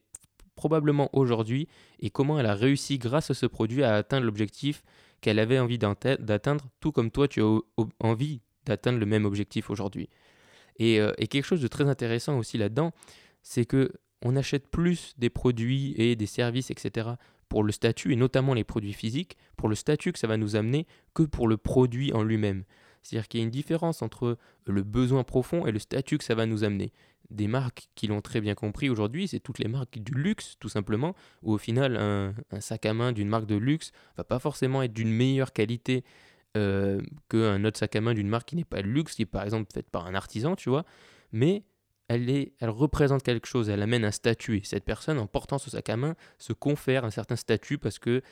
probablement 0.55 1.11
aujourd'hui, 1.12 1.67
et 1.99 2.11
comment 2.11 2.38
elle 2.38 2.46
a 2.46 2.55
réussi 2.55 2.99
grâce 2.99 3.31
à 3.32 3.34
ce 3.34 3.46
produit 3.46 3.82
à 3.82 3.96
atteindre 3.96 4.25
l'objectif 4.25 4.84
qu'elle 5.20 5.38
avait 5.38 5.58
envie 5.58 5.78
d'atteindre, 5.78 6.68
tout 6.80 6.92
comme 6.92 7.10
toi 7.10 7.28
tu 7.28 7.42
as 7.42 7.58
envie 8.00 8.40
d'atteindre 8.64 8.98
le 8.98 9.06
même 9.06 9.24
objectif 9.24 9.70
aujourd'hui. 9.70 10.08
Et, 10.78 11.00
euh, 11.00 11.12
et 11.18 11.26
quelque 11.26 11.44
chose 11.44 11.62
de 11.62 11.68
très 11.68 11.88
intéressant 11.88 12.38
aussi 12.38 12.58
là-dedans, 12.58 12.92
c'est 13.42 13.64
que 13.64 13.92
on 14.22 14.36
achète 14.36 14.68
plus 14.68 15.14
des 15.18 15.30
produits 15.30 15.94
et 15.96 16.16
des 16.16 16.26
services, 16.26 16.70
etc., 16.70 17.10
pour 17.48 17.62
le 17.62 17.70
statut, 17.70 18.12
et 18.12 18.16
notamment 18.16 18.54
les 18.54 18.64
produits 18.64 18.92
physiques, 18.92 19.36
pour 19.56 19.68
le 19.68 19.74
statut 19.74 20.12
que 20.12 20.18
ça 20.18 20.26
va 20.26 20.36
nous 20.36 20.56
amener, 20.56 20.86
que 21.14 21.22
pour 21.22 21.46
le 21.46 21.56
produit 21.56 22.12
en 22.12 22.22
lui-même. 22.22 22.64
C'est-à-dire 23.06 23.29
qu'il 23.29 23.41
y 23.41 23.43
a 23.43 23.44
une 23.44 23.50
différence 23.50 24.03
entre 24.03 24.37
le 24.67 24.82
besoin 24.82 25.25
profond 25.25 25.67
et 25.67 25.73
le 25.73 25.79
statut 25.79 26.19
que 26.19 26.25
ça 26.25 26.35
va 26.35 26.47
nous 26.47 26.64
amener. 26.64 26.93
Des 27.31 27.49
marques 27.49 27.88
qui 27.94 28.06
l'ont 28.06 28.20
très 28.20 28.41
bien 28.41 28.55
compris 28.55 28.88
aujourd'hui, 28.88 29.29
c'est 29.29 29.41
toutes 29.41 29.58
les 29.58 29.69
marques 29.69 29.99
du 29.99 30.12
luxe, 30.12 30.56
tout 30.61 30.69
simplement, 30.69 31.14
où 31.43 31.53
au 31.53 31.58
final, 31.58 31.97
un, 31.97 32.61
sac 32.61 32.87
à 32.87 32.95
main 32.95 33.12
d'une 33.12 33.28
marque 33.28 33.47
de 33.47 33.57
luxe 33.57 33.92
va 34.16 34.25
pas 34.25 34.38
forcément 34.38 34.83
être 34.83 34.92
d'une 34.92 35.11
meilleure 35.11 35.52
qualité 35.52 36.04
euh, 36.57 37.00
qu'un 37.28 37.64
autre 37.64 37.78
sac 37.78 37.97
à 37.97 38.00
main 38.00 38.14
d'une 38.14 38.28
marque 38.28 38.49
qui 38.49 38.57
n'est 38.57 38.64
pas 38.64 38.80
luxe, 38.80 39.14
qui 39.14 39.23
est 39.23 39.26
par 39.26 39.45
exemple 39.45 39.73
faite 39.73 39.90
par 39.90 40.07
un 40.07 40.14
artisan, 40.14 40.57
tu 40.57 40.69
vois, 40.69 40.85
mais 41.33 41.64
elle, 42.08 42.52
représente 42.62 43.22
quelque 43.22 43.46
chose, 43.46 43.68
elle 43.68 43.82
amène 43.82 44.04
un 44.04 44.10
statut, 44.10 44.58
et 44.58 44.62
cette 44.64 44.84
personne, 44.84 45.18
en 45.18 45.26
portant 45.26 45.58
ce 45.58 45.70
sac 45.70 45.88
à 45.88 45.96
main, 45.96 46.14
se 46.38 46.52
confère 46.52 47.04
un 47.04 47.10
certain 47.10 47.36
statut 47.36 47.78
parce 47.78 47.98
qu'il 47.98 48.22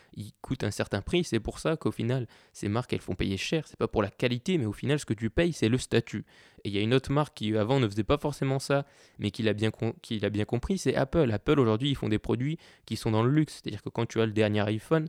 coûte 0.42 0.62
un 0.62 0.70
certain 0.70 1.02
prix, 1.02 1.24
c'est 1.24 1.40
pour 1.40 1.58
ça 1.58 1.76
qu'au 1.76 1.90
final, 1.90 2.28
ces 2.52 2.68
marques, 2.68 2.92
elles 2.92 3.00
font 3.00 3.14
payer 3.14 3.36
cher, 3.36 3.66
c'est 3.66 3.78
pas 3.78 3.88
pour 3.88 4.02
la 4.02 4.10
qualité, 4.10 4.58
mais 4.58 4.66
au 4.66 4.72
final, 4.72 5.00
ce 5.00 5.04
que 5.04 5.14
tu 5.14 5.28
payes, 5.28 5.52
c'est 5.52 5.68
le 5.68 5.78
statut. 5.78 6.24
Et 6.62 6.68
il 6.68 6.74
y 6.74 6.78
a 6.78 6.82
une 6.82 6.94
autre 6.94 7.10
marque 7.10 7.34
qui 7.34 7.56
avant 7.56 7.80
ne 7.80 7.88
faisait 7.88 8.04
pas 8.04 8.18
forcément 8.18 8.58
ça, 8.58 8.86
mais 9.18 9.30
qui 9.30 9.42
l'a 9.42 9.52
bien, 9.52 9.70
qui 10.02 10.20
l'a 10.20 10.30
bien 10.30 10.44
compris, 10.44 10.78
c'est 10.78 10.94
Apple. 10.94 11.30
Apple, 11.32 11.58
aujourd'hui, 11.58 11.90
ils 11.90 11.96
font 11.96 12.08
des 12.08 12.18
produits 12.18 12.58
qui 12.86 12.96
sont 12.96 13.10
dans 13.10 13.22
le 13.22 13.30
luxe, 13.30 13.54
c'est-à-dire 13.54 13.82
que 13.82 13.88
quand 13.88 14.06
tu 14.06 14.20
as 14.20 14.26
le 14.26 14.32
dernier 14.32 14.60
iPhone, 14.60 15.08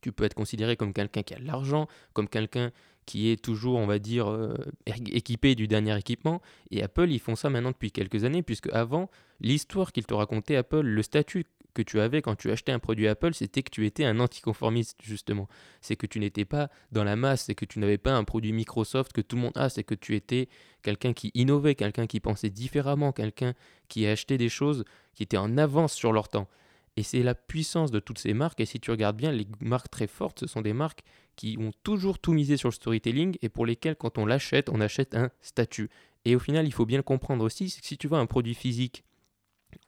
tu 0.00 0.12
peux 0.12 0.24
être 0.24 0.34
considéré 0.34 0.76
comme 0.76 0.92
quelqu'un 0.92 1.22
qui 1.22 1.34
a 1.34 1.38
de 1.38 1.46
l'argent, 1.46 1.88
comme 2.12 2.28
quelqu'un 2.28 2.70
qui 3.06 3.30
est 3.30 3.42
toujours, 3.42 3.78
on 3.78 3.86
va 3.86 3.98
dire, 3.98 4.28
euh, 4.28 4.54
équipé 4.86 5.54
du 5.54 5.68
dernier 5.68 5.96
équipement. 5.96 6.42
Et 6.70 6.82
Apple, 6.82 7.10
ils 7.10 7.20
font 7.20 7.36
ça 7.36 7.48
maintenant 7.48 7.70
depuis 7.70 7.92
quelques 7.92 8.24
années, 8.24 8.42
puisque 8.42 8.68
avant, 8.72 9.08
l'histoire 9.40 9.92
qu'ils 9.92 10.06
te 10.06 10.14
racontaient, 10.14 10.56
Apple, 10.56 10.80
le 10.80 11.02
statut 11.02 11.46
que 11.72 11.82
tu 11.82 12.00
avais 12.00 12.22
quand 12.22 12.34
tu 12.34 12.50
achetais 12.50 12.72
un 12.72 12.78
produit 12.78 13.06
Apple, 13.06 13.34
c'était 13.34 13.62
que 13.62 13.70
tu 13.70 13.86
étais 13.86 14.04
un 14.04 14.18
anticonformiste, 14.18 14.98
justement. 15.02 15.46
C'est 15.80 15.94
que 15.94 16.06
tu 16.06 16.18
n'étais 16.18 16.44
pas 16.44 16.68
dans 16.90 17.04
la 17.04 17.16
masse, 17.16 17.44
c'est 17.44 17.54
que 17.54 17.64
tu 17.64 17.78
n'avais 17.78 17.98
pas 17.98 18.12
un 18.12 18.24
produit 18.24 18.52
Microsoft 18.52 19.12
que 19.12 19.20
tout 19.20 19.36
le 19.36 19.42
monde 19.42 19.56
a, 19.56 19.68
c'est 19.68 19.84
que 19.84 19.94
tu 19.94 20.16
étais 20.16 20.48
quelqu'un 20.82 21.12
qui 21.12 21.30
innovait, 21.34 21.74
quelqu'un 21.74 22.06
qui 22.06 22.18
pensait 22.18 22.50
différemment, 22.50 23.12
quelqu'un 23.12 23.54
qui 23.88 24.06
achetait 24.06 24.38
des 24.38 24.48
choses 24.48 24.84
qui 25.14 25.22
étaient 25.22 25.36
en 25.36 25.56
avance 25.58 25.92
sur 25.92 26.12
leur 26.12 26.28
temps. 26.28 26.48
Et 26.96 27.02
c'est 27.02 27.22
la 27.22 27.34
puissance 27.34 27.90
de 27.90 28.00
toutes 28.00 28.18
ces 28.18 28.32
marques. 28.32 28.60
Et 28.60 28.66
si 28.66 28.80
tu 28.80 28.90
regardes 28.90 29.16
bien, 29.16 29.30
les 29.30 29.46
marques 29.60 29.90
très 29.90 30.06
fortes, 30.06 30.40
ce 30.40 30.46
sont 30.46 30.62
des 30.62 30.72
marques 30.72 31.02
qui 31.36 31.56
ont 31.60 31.72
toujours 31.82 32.18
tout 32.18 32.32
misé 32.32 32.56
sur 32.56 32.68
le 32.68 32.74
storytelling 32.74 33.36
et 33.42 33.48
pour 33.48 33.66
lesquelles, 33.66 33.96
quand 33.96 34.16
on 34.18 34.24
l'achète, 34.24 34.70
on 34.70 34.80
achète 34.80 35.14
un 35.14 35.30
statut. 35.40 35.90
Et 36.24 36.34
au 36.34 36.38
final, 36.38 36.66
il 36.66 36.72
faut 36.72 36.86
bien 36.86 36.98
le 36.98 37.02
comprendre 37.02 37.44
aussi, 37.44 37.68
c'est 37.68 37.80
que 37.80 37.86
si 37.86 37.98
tu 37.98 38.08
vois 38.08 38.18
un 38.18 38.26
produit 38.26 38.54
physique 38.54 39.04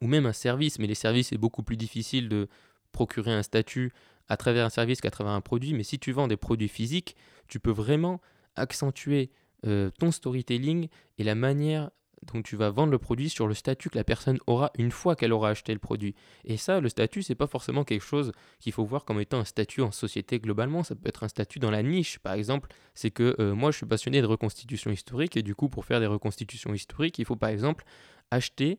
ou 0.03 0.07
même 0.07 0.27
un 0.27 0.33
service, 0.33 0.79
mais 0.79 0.87
les 0.87 0.95
services, 0.95 1.29
c'est 1.29 1.39
beaucoup 1.39 1.63
plus 1.63 1.77
difficile 1.77 2.29
de 2.29 2.49
procurer 2.93 3.33
un 3.33 3.43
statut 3.43 3.93
à 4.29 4.37
travers 4.37 4.67
un 4.67 4.71
service 4.71 5.01
qu'à 5.01 5.11
travers 5.11 5.33
un 5.33 5.41
produit. 5.41 5.73
Mais 5.73 5.83
si 5.83 5.99
tu 5.99 6.13
vends 6.13 6.29
des 6.29 6.37
produits 6.37 6.69
physiques, 6.69 7.17
tu 7.49 7.59
peux 7.59 7.71
vraiment 7.71 8.21
accentuer 8.55 9.31
euh, 9.67 9.91
ton 9.99 10.13
storytelling 10.13 10.89
et 11.17 11.25
la 11.25 11.35
manière 11.35 11.91
dont 12.27 12.43
tu 12.43 12.57
vas 12.57 12.71
vendre 12.71 12.91
le 12.91 12.99
produit 12.99 13.29
sur 13.29 13.47
le 13.47 13.55
statut 13.55 13.91
que 13.91 13.99
la 13.99 14.05
personne 14.05 14.39
aura 14.47 14.71
une 14.79 14.91
fois 14.91 15.17
qu'elle 15.17 15.33
aura 15.33 15.51
acheté 15.51 15.73
le 15.73 15.79
produit. 15.79 16.15
Et 16.45 16.57
ça, 16.57 16.81
le 16.81 16.89
statut, 16.89 17.23
c'est 17.23 17.35
pas 17.35 17.47
forcément 17.47 17.85
quelque 17.85 18.05
chose 18.05 18.33
qu'il 18.61 18.73
faut 18.73 18.85
voir 18.85 19.05
comme 19.05 19.21
étant 19.21 19.39
un 19.39 19.45
statut 19.45 19.83
en 19.83 19.93
société 19.93 20.39
globalement. 20.39 20.83
Ça 20.83 20.95
peut 20.95 21.09
être 21.09 21.25
un 21.25 21.29
statut 21.29 21.59
dans 21.59 21.71
la 21.71 21.83
niche. 21.83 22.19
Par 22.19 22.35
exemple, 22.35 22.69
c'est 22.95 23.11
que 23.11 23.37
euh, 23.39 23.55
moi, 23.55 23.71
je 23.71 23.79
suis 23.79 23.87
passionné 23.87 24.21
de 24.21 24.27
reconstitution 24.27 24.91
historique 24.91 25.37
et 25.37 25.43
du 25.43 25.55
coup, 25.55 25.69
pour 25.69 25.85
faire 25.85 26.01
des 26.01 26.07
reconstitutions 26.07 26.75
historiques, 26.75 27.19
il 27.19 27.25
faut 27.25 27.37
par 27.37 27.51
exemple 27.51 27.85
acheter 28.31 28.79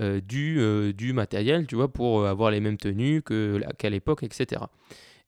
euh, 0.00 0.20
du, 0.20 0.60
euh, 0.60 0.92
du 0.92 1.12
matériel, 1.12 1.66
tu 1.66 1.74
vois, 1.74 1.92
pour 1.92 2.26
avoir 2.26 2.50
les 2.50 2.60
mêmes 2.60 2.76
tenues 2.76 3.22
qu'à 3.22 3.90
l'époque, 3.90 4.22
etc. 4.22 4.62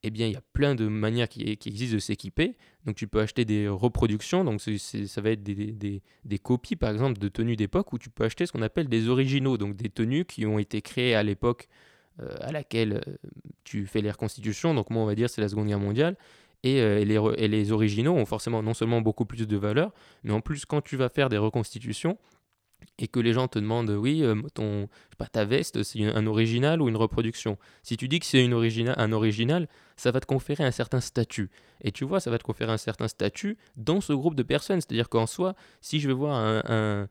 Eh 0.04 0.10
bien, 0.10 0.28
il 0.28 0.32
y 0.32 0.36
a 0.36 0.42
plein 0.52 0.76
de 0.76 0.86
manières 0.86 1.28
qui, 1.28 1.42
existent 1.42 1.94
de 1.94 1.98
s'équiper. 1.98 2.56
Donc, 2.84 2.94
tu 2.94 3.08
peux 3.08 3.20
acheter 3.20 3.44
des 3.44 3.66
reproductions. 3.68 4.44
Donc, 4.44 4.60
ça 4.60 5.20
va 5.20 5.30
être 5.30 5.42
des, 5.42 6.38
copies, 6.38 6.76
par 6.76 6.90
exemple, 6.90 7.18
de 7.18 7.28
tenues 7.28 7.56
d'époque, 7.56 7.92
ou 7.92 7.98
tu 7.98 8.08
peux 8.08 8.24
acheter 8.24 8.46
ce 8.46 8.52
qu'on 8.52 8.62
appelle 8.62 8.88
des 8.88 9.08
originaux. 9.08 9.58
Donc, 9.58 9.74
des 9.74 9.88
tenues 9.88 10.24
qui 10.24 10.46
ont 10.46 10.58
été 10.58 10.82
créées 10.82 11.16
à 11.16 11.24
l'époque 11.24 11.68
euh, 12.20 12.36
à 12.40 12.52
laquelle 12.52 12.94
euh, 13.06 13.16
tu 13.64 13.86
fais 13.86 14.00
les 14.00 14.10
reconstitutions. 14.10 14.72
Donc, 14.72 14.90
moi, 14.90 15.02
on 15.02 15.06
va 15.06 15.16
dire, 15.16 15.28
c'est 15.28 15.40
la 15.40 15.48
Seconde 15.48 15.66
Guerre 15.66 15.80
mondiale. 15.80 16.16
Et, 16.62 16.80
euh, 16.80 17.04
les, 17.04 17.48
les 17.48 17.72
originaux 17.72 18.14
ont 18.14 18.26
forcément 18.26 18.62
non 18.62 18.74
seulement 18.74 19.00
beaucoup 19.00 19.24
plus 19.24 19.46
de 19.46 19.56
valeur, 19.56 19.92
mais 20.22 20.32
en 20.32 20.40
plus, 20.40 20.64
quand 20.64 20.80
tu 20.80 20.96
vas 20.96 21.08
faire 21.08 21.28
des 21.28 21.38
reconstitutions, 21.38 22.18
et 22.98 23.08
que 23.08 23.20
les 23.20 23.32
gens 23.32 23.48
te 23.48 23.58
demandent, 23.58 23.90
oui, 23.90 24.22
euh, 24.22 24.34
ton, 24.54 24.88
pas, 25.18 25.26
ta 25.26 25.44
veste, 25.44 25.82
c'est 25.82 26.04
un 26.04 26.26
original 26.26 26.82
ou 26.82 26.88
une 26.88 26.96
reproduction. 26.96 27.56
Si 27.82 27.96
tu 27.96 28.08
dis 28.08 28.18
que 28.18 28.26
c'est 28.26 28.44
un 28.44 28.52
original, 29.12 29.68
ça 29.96 30.10
va 30.10 30.20
te 30.20 30.26
conférer 30.26 30.64
un 30.64 30.70
certain 30.70 31.00
statut. 31.00 31.50
Et 31.82 31.92
tu 31.92 32.04
vois, 32.04 32.20
ça 32.20 32.30
va 32.30 32.38
te 32.38 32.42
conférer 32.44 32.72
un 32.72 32.76
certain 32.76 33.08
statut 33.08 33.56
dans 33.76 34.00
ce 34.00 34.12
groupe 34.12 34.34
de 34.34 34.42
personnes. 34.42 34.80
C'est-à-dire 34.80 35.08
qu'en 35.08 35.26
soi, 35.26 35.54
si 35.80 36.00
je 36.00 36.08
vais 36.08 36.14
voir 36.14 36.34
un, 36.36 36.62
un- 36.68 37.08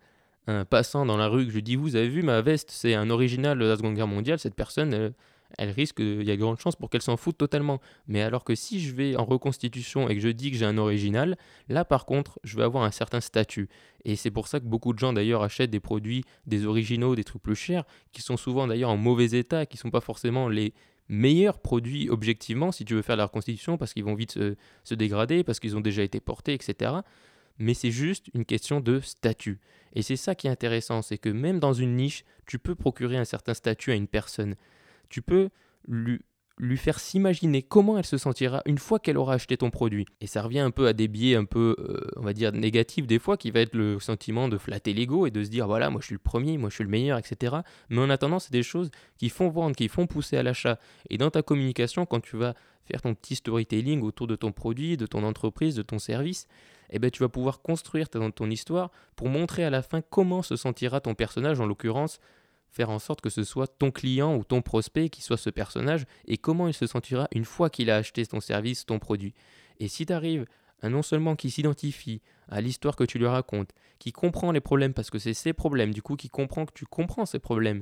un 0.50 0.66
passant 0.66 1.06
dans 1.06 1.18
la 1.18 1.28
rue 1.28 1.46
que 1.46 1.52
je 1.52 1.60
dis, 1.60 1.76
vous 1.76 1.96
avez 1.96 2.08
vu 2.10 2.22
ma 2.24 2.42
veste, 2.42 2.70
c'est 2.72 2.94
un 2.94 3.10
original 3.10 3.58
de 3.60 3.66
la 3.66 3.76
Seconde 3.76 3.96
Guerre 3.96 4.08
mondiale, 4.08 4.40
cette 4.40 4.56
personne, 4.56 5.14
elle 5.58 5.72
risque, 5.72 6.00
il 6.00 6.24
y 6.24 6.32
a 6.32 6.38
grande 6.38 6.60
chance 6.60 6.76
pour 6.76 6.90
qu'elle 6.90 7.02
s'en 7.02 7.18
foute 7.18 7.38
totalement. 7.38 7.80
Mais 8.08 8.22
alors 8.22 8.44
que 8.44 8.56
si 8.56 8.80
je 8.80 8.94
vais 8.94 9.16
en 9.16 9.26
reconstitution 9.26 10.10
et 10.10 10.16
que 10.16 10.22
je 10.22 10.30
dis 10.30 10.52
que 10.52 10.58
j'ai 10.58 10.66
un 10.66 10.78
original, 10.78 11.38
là 11.70 11.86
par 11.86 12.06
contre, 12.06 12.40
je 12.44 12.58
vais 12.58 12.64
avoir 12.64 12.84
un 12.84 12.92
certain 12.92 13.22
statut. 13.22 13.70
Et 14.06 14.16
c'est 14.16 14.32
pour 14.32 14.48
ça 14.48 14.60
que 14.60 14.66
beaucoup 14.66 14.94
de 14.94 15.00
gens 15.00 15.14
d'ailleurs 15.14 15.44
achètent 15.44 15.72
des 15.72 15.80
produits, 15.80 16.24
des 16.46 16.66
originaux, 16.66 17.16
des 17.16 17.24
trucs 17.24 17.42
plus 17.42 17.56
chers, 17.56 17.86
qui 18.12 18.22
sont 18.22 18.38
souvent 18.38 18.68
d'ailleurs 18.68 18.90
en 18.90 18.98
mauvais 18.98 19.38
état, 19.38 19.66
qui 19.66 19.78
sont 19.78 19.92
pas 19.92 20.02
forcément 20.02 20.50
les 20.50 20.74
meilleurs 21.10 21.60
produits 21.60 22.10
objectivement 22.10 22.72
si 22.72 22.84
tu 22.84 22.94
veux 22.94 23.02
faire 23.02 23.16
la 23.16 23.26
reconstitution, 23.26 23.78
parce 23.78 23.94
qu'ils 23.94 24.04
vont 24.04 24.16
vite 24.16 24.38
se 24.84 24.94
dégrader, 24.94 25.44
parce 25.44 25.60
qu'ils 25.60 25.78
ont 25.78 25.82
déjà 25.82 26.04
été 26.04 26.20
portés, 26.20 26.54
etc. 26.54 26.92
Mais 27.60 27.74
c'est 27.74 27.92
juste 27.92 28.28
une 28.34 28.46
question 28.46 28.82
de 28.82 29.00
statut. 29.00 29.60
Et 29.94 30.02
c'est 30.02 30.16
ça 30.16 30.36
qui 30.36 30.48
est 30.48 30.50
intéressant, 30.50 31.02
c'est 31.02 31.18
que 31.18 31.30
même 31.30 31.60
dans 31.60 31.74
une 31.74 31.96
niche, 31.96 32.24
tu 32.46 32.60
peux 32.60 32.76
procurer 32.76 33.18
un 33.18 33.26
certain 33.26 33.54
statut 33.54 33.92
à 33.92 33.96
une 33.96 34.08
personne. 34.08 34.56
Tu 35.10 35.22
peux 35.22 35.50
lui, 35.88 36.20
faire 36.76 37.00
s'imaginer 37.00 37.62
comment 37.62 37.98
elle 37.98 38.06
se 38.06 38.18
sentira 38.18 38.62
une 38.66 38.78
fois 38.78 39.00
qu'elle 39.00 39.18
aura 39.18 39.34
acheté 39.36 39.58
ton 39.58 39.70
produit. 39.70 40.06
Et 40.22 40.28
ça 40.28 40.42
revient 40.42 40.60
un 40.60 40.72
peu 40.72 40.88
à 40.88 40.94
des 40.94 41.08
biais 41.08 41.36
un 41.36 41.46
peu, 41.46 41.76
euh, 41.80 42.10
on 42.16 42.22
va 42.22 42.34
dire, 42.34 42.52
négatifs 42.52 43.08
des 43.08 43.20
fois, 43.20 43.38
qui 43.38 43.52
va 43.52 43.60
être 43.62 43.76
le 43.76 44.00
sentiment 44.00 44.50
de 44.50 44.58
flatter 44.58 44.94
l'ego 44.94 45.28
et 45.28 45.32
de 45.32 45.44
se 45.44 45.50
dire, 45.50 45.68
voilà, 45.68 45.90
moi 45.90 46.02
je 46.02 46.08
suis 46.08 46.16
le 46.16 46.20
premier, 46.20 46.58
moi 46.58 46.70
je 46.70 46.76
suis 46.76 46.84
le 46.84 46.90
meilleur, 46.90 47.18
etc. 47.18 47.58
Mais 47.90 48.00
en 48.00 48.10
attendant, 48.10 48.40
c'est 48.40 48.52
des 48.52 48.64
choses 48.64 48.90
qui 49.18 49.30
font 49.30 49.50
vendre, 49.50 49.76
qui 49.76 49.88
font 49.88 50.08
pousser 50.08 50.38
à 50.38 50.44
l'achat. 50.44 50.80
Et 51.10 51.18
dans 51.18 51.30
ta 51.30 51.42
communication, 51.42 52.06
quand 52.06 52.22
tu 52.22 52.38
vas 52.38 52.56
faire 52.86 53.02
ton 53.02 53.14
petit 53.14 53.36
storytelling 53.36 54.02
autour 54.02 54.28
de 54.28 54.36
ton 54.36 54.52
produit, 54.52 54.98
de 54.98 55.06
ton 55.06 55.24
entreprise, 55.24 55.76
de 55.76 55.82
ton 55.82 56.00
service, 56.00 56.48
eh 56.90 57.00
ben, 57.00 57.12
tu 57.12 57.22
vas 57.22 57.30
pouvoir 57.30 57.62
construire 57.62 58.10
ta- 58.10 58.32
ton 58.32 58.50
histoire 58.50 58.92
pour 59.16 59.28
montrer 59.28 59.66
à 59.66 59.70
la 59.70 59.82
fin 59.82 60.02
comment 60.02 60.42
se 60.42 60.56
sentira 60.56 61.02
ton 61.02 61.14
personnage, 61.14 61.60
en 61.60 61.66
l'occurrence, 61.66 62.20
faire 62.78 62.90
en 62.92 63.00
sorte 63.00 63.22
que 63.22 63.32
ce 63.32 63.44
soit 63.44 63.68
ton 63.68 63.90
client 63.90 64.36
ou 64.38 64.44
ton 64.44 64.62
prospect 64.62 65.10
qui 65.10 65.24
soit 65.24 65.38
ce 65.38 65.50
personnage 65.50 66.06
et 66.28 66.38
comment 66.38 66.68
il 66.68 66.76
se 66.76 66.86
sentira 66.86 67.28
une 67.34 67.44
fois 67.44 67.72
qu'il 67.72 67.90
a 67.90 67.98
acheté 67.98 68.24
ton 68.26 68.40
service, 68.40 68.86
ton 68.86 69.00
produit. 69.00 69.34
Et 69.80 69.88
si 69.88 70.06
tu 70.06 70.14
arrives 70.14 70.46
à 70.82 70.90
non 70.90 71.02
seulement 71.02 71.36
qui 71.36 71.50
s'identifie 71.50 72.22
à 72.50 72.62
l'histoire 72.62 72.96
que 72.96 73.04
tu 73.04 73.18
lui 73.18 73.26
racontes, 73.26 73.72
qui 73.98 74.12
comprend 74.12 74.52
les 74.52 74.62
problèmes 74.62 74.94
parce 74.94 75.10
que 75.10 75.18
c'est 75.18 75.34
ses 75.34 75.54
problèmes, 75.54 75.92
du 75.92 76.04
coup 76.04 76.16
qui 76.16 76.30
comprend 76.30 76.68
que 76.68 76.74
tu 76.74 76.86
comprends 76.86 77.26
ses 77.26 77.40
problèmes, 77.40 77.82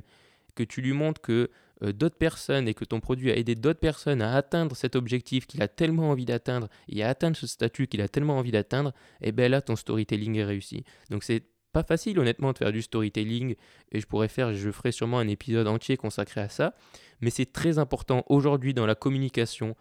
que 0.54 0.64
tu 0.64 0.80
lui 0.80 0.94
montres 0.94 1.20
que 1.20 1.50
euh, 1.82 1.92
d'autres 1.92 2.16
personnes 2.16 2.66
et 2.66 2.72
que 2.72 2.86
ton 2.86 3.00
produit 3.00 3.30
a 3.30 3.36
aidé 3.36 3.54
d'autres 3.54 3.80
personnes 3.80 4.22
à 4.22 4.34
atteindre 4.34 4.74
cet 4.74 4.96
objectif 4.96 5.46
qu'il 5.46 5.60
a 5.62 5.68
tellement 5.68 6.08
envie 6.08 6.24
d'atteindre 6.24 6.68
et 6.88 7.04
à 7.04 7.10
atteindre 7.10 7.36
ce 7.36 7.46
statut 7.46 7.86
qu'il 7.86 8.00
a 8.00 8.08
tellement 8.08 8.38
envie 8.38 8.52
d'atteindre, 8.52 8.94
et 9.20 9.30
bien 9.30 9.50
là 9.50 9.60
ton 9.60 9.76
storytelling 9.76 10.36
est 10.36 10.44
réussi. 10.44 10.84
Donc 11.10 11.22
c'est 11.22 11.44
pas 11.76 11.82
facile 11.82 12.18
honnêtement 12.18 12.54
de 12.54 12.56
faire 12.56 12.72
du 12.72 12.80
storytelling 12.80 13.54
et 13.92 14.00
je 14.00 14.06
pourrais 14.06 14.28
faire, 14.28 14.54
je 14.54 14.70
ferai 14.70 14.92
sûrement 14.92 15.18
un 15.18 15.28
épisode 15.28 15.68
entier 15.68 15.98
consacré 15.98 16.40
à 16.40 16.48
ça, 16.48 16.74
mais 17.20 17.28
c'est 17.28 17.52
très 17.52 17.78
important 17.78 18.24
aujourd'hui 18.30 18.72
dans 18.72 18.86
la 18.86 18.94
communication 18.94 19.76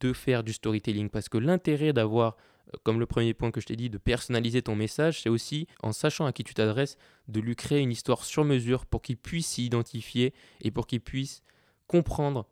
de 0.00 0.12
faire 0.12 0.44
du 0.44 0.52
storytelling 0.52 1.08
parce 1.08 1.30
que 1.30 1.38
l'intérêt 1.38 1.94
d'avoir, 1.94 2.36
euh, 2.74 2.76
comme 2.82 3.00
le 3.00 3.06
premier 3.06 3.32
point 3.32 3.50
que 3.50 3.62
je 3.62 3.66
t'ai 3.66 3.76
dit, 3.76 3.88
de 3.88 3.96
personnaliser 3.96 4.60
ton 4.60 4.76
message, 4.76 5.22
c'est 5.22 5.30
aussi 5.30 5.68
en 5.82 5.92
sachant 5.92 6.26
à 6.26 6.34
qui 6.34 6.44
tu 6.44 6.52
t'adresses, 6.52 6.98
de 7.28 7.40
lui 7.40 7.56
créer 7.56 7.80
une 7.80 7.92
histoire 7.92 8.26
sur 8.26 8.44
mesure 8.44 8.84
pour 8.84 9.00
qu'il 9.00 9.16
puisse 9.16 9.46
s'y 9.46 9.64
identifier 9.64 10.34
et 10.60 10.70
pour 10.70 10.86
qu'il 10.86 11.00
puisse 11.00 11.42
comprendre 11.86 12.46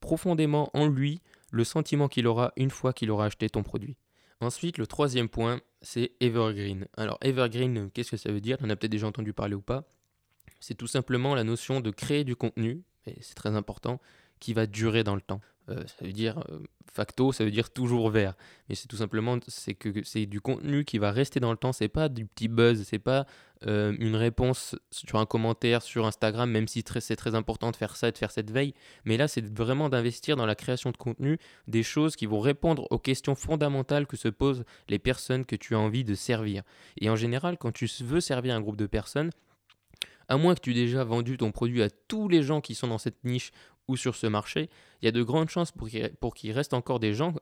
profondément 0.00 0.68
en 0.74 0.86
lui 0.86 1.22
le 1.52 1.64
sentiment 1.64 2.06
qu'il 2.06 2.26
aura 2.26 2.52
une 2.56 2.70
fois 2.70 2.92
qu'il 2.92 3.10
aura 3.10 3.24
acheté 3.24 3.48
ton 3.48 3.62
produit. 3.62 3.96
Ensuite, 4.42 4.76
le 4.76 4.88
troisième 4.88 5.28
point, 5.28 5.60
c'est 5.82 6.12
evergreen. 6.18 6.88
Alors, 6.96 7.16
evergreen, 7.20 7.92
qu'est-ce 7.92 8.10
que 8.10 8.16
ça 8.16 8.32
veut 8.32 8.40
dire? 8.40 8.56
On 8.60 8.70
a 8.70 8.74
peut-être 8.74 8.90
déjà 8.90 9.06
entendu 9.06 9.32
parler 9.32 9.54
ou 9.54 9.60
pas. 9.60 9.84
C'est 10.58 10.74
tout 10.74 10.88
simplement 10.88 11.36
la 11.36 11.44
notion 11.44 11.80
de 11.80 11.92
créer 11.92 12.24
du 12.24 12.34
contenu, 12.34 12.82
et 13.06 13.14
c'est 13.20 13.36
très 13.36 13.54
important, 13.54 14.00
qui 14.40 14.52
va 14.52 14.66
durer 14.66 15.04
dans 15.04 15.14
le 15.14 15.20
temps. 15.20 15.40
Euh, 15.72 15.82
ça 15.86 16.04
veut 16.04 16.12
dire, 16.12 16.38
euh, 16.50 16.58
facto, 16.92 17.32
ça 17.32 17.44
veut 17.44 17.50
dire 17.50 17.70
toujours 17.70 18.10
vert. 18.10 18.34
Mais 18.68 18.74
c'est 18.74 18.88
tout 18.88 18.96
simplement, 18.96 19.38
c'est 19.48 19.74
que 19.74 20.02
c'est 20.04 20.26
du 20.26 20.40
contenu 20.40 20.84
qui 20.84 20.98
va 20.98 21.10
rester 21.10 21.40
dans 21.40 21.50
le 21.50 21.56
temps. 21.56 21.72
C'est 21.72 21.88
pas 21.88 22.08
du 22.08 22.26
petit 22.26 22.48
buzz, 22.48 22.82
c'est 22.84 22.98
pas 22.98 23.26
euh, 23.66 23.94
une 23.98 24.16
réponse 24.16 24.76
sur 24.90 25.18
un 25.18 25.26
commentaire 25.26 25.82
sur 25.82 26.06
Instagram, 26.06 26.50
même 26.50 26.68
si 26.68 26.84
c'est 27.00 27.16
très 27.16 27.34
important 27.34 27.70
de 27.70 27.76
faire 27.76 27.96
ça, 27.96 28.10
de 28.10 28.18
faire 28.18 28.30
cette 28.30 28.50
veille. 28.50 28.74
Mais 29.04 29.16
là, 29.16 29.28
c'est 29.28 29.44
vraiment 29.56 29.88
d'investir 29.88 30.36
dans 30.36 30.46
la 30.46 30.54
création 30.54 30.90
de 30.90 30.96
contenu, 30.96 31.38
des 31.66 31.82
choses 31.82 32.16
qui 32.16 32.26
vont 32.26 32.40
répondre 32.40 32.86
aux 32.90 32.98
questions 32.98 33.34
fondamentales 33.34 34.06
que 34.06 34.16
se 34.16 34.28
posent 34.28 34.64
les 34.88 34.98
personnes 34.98 35.44
que 35.44 35.56
tu 35.56 35.74
as 35.74 35.78
envie 35.78 36.04
de 36.04 36.14
servir. 36.14 36.62
Et 37.00 37.08
en 37.08 37.16
général, 37.16 37.56
quand 37.58 37.72
tu 37.72 37.86
veux 38.02 38.20
servir 38.20 38.54
un 38.54 38.60
groupe 38.60 38.76
de 38.76 38.86
personnes, 38.86 39.30
à 40.28 40.36
moins 40.36 40.54
que 40.54 40.60
tu 40.60 40.70
aies 40.70 40.74
déjà 40.74 41.04
vendu 41.04 41.36
ton 41.36 41.52
produit 41.52 41.82
à 41.82 41.90
tous 41.90 42.28
les 42.28 42.42
gens 42.42 42.60
qui 42.60 42.74
sont 42.74 42.88
dans 42.88 42.98
cette 42.98 43.22
niche 43.24 43.52
ou 43.88 43.96
sur 43.96 44.14
ce 44.14 44.26
marché, 44.26 44.70
il 45.00 45.06
y 45.06 45.08
a 45.08 45.12
de 45.12 45.22
grandes 45.22 45.48
chances 45.48 45.72
pour 45.72 46.34
qu'il 46.34 46.52
reste 46.52 46.74
encore 46.74 47.00
des 47.00 47.14
gens 47.14 47.34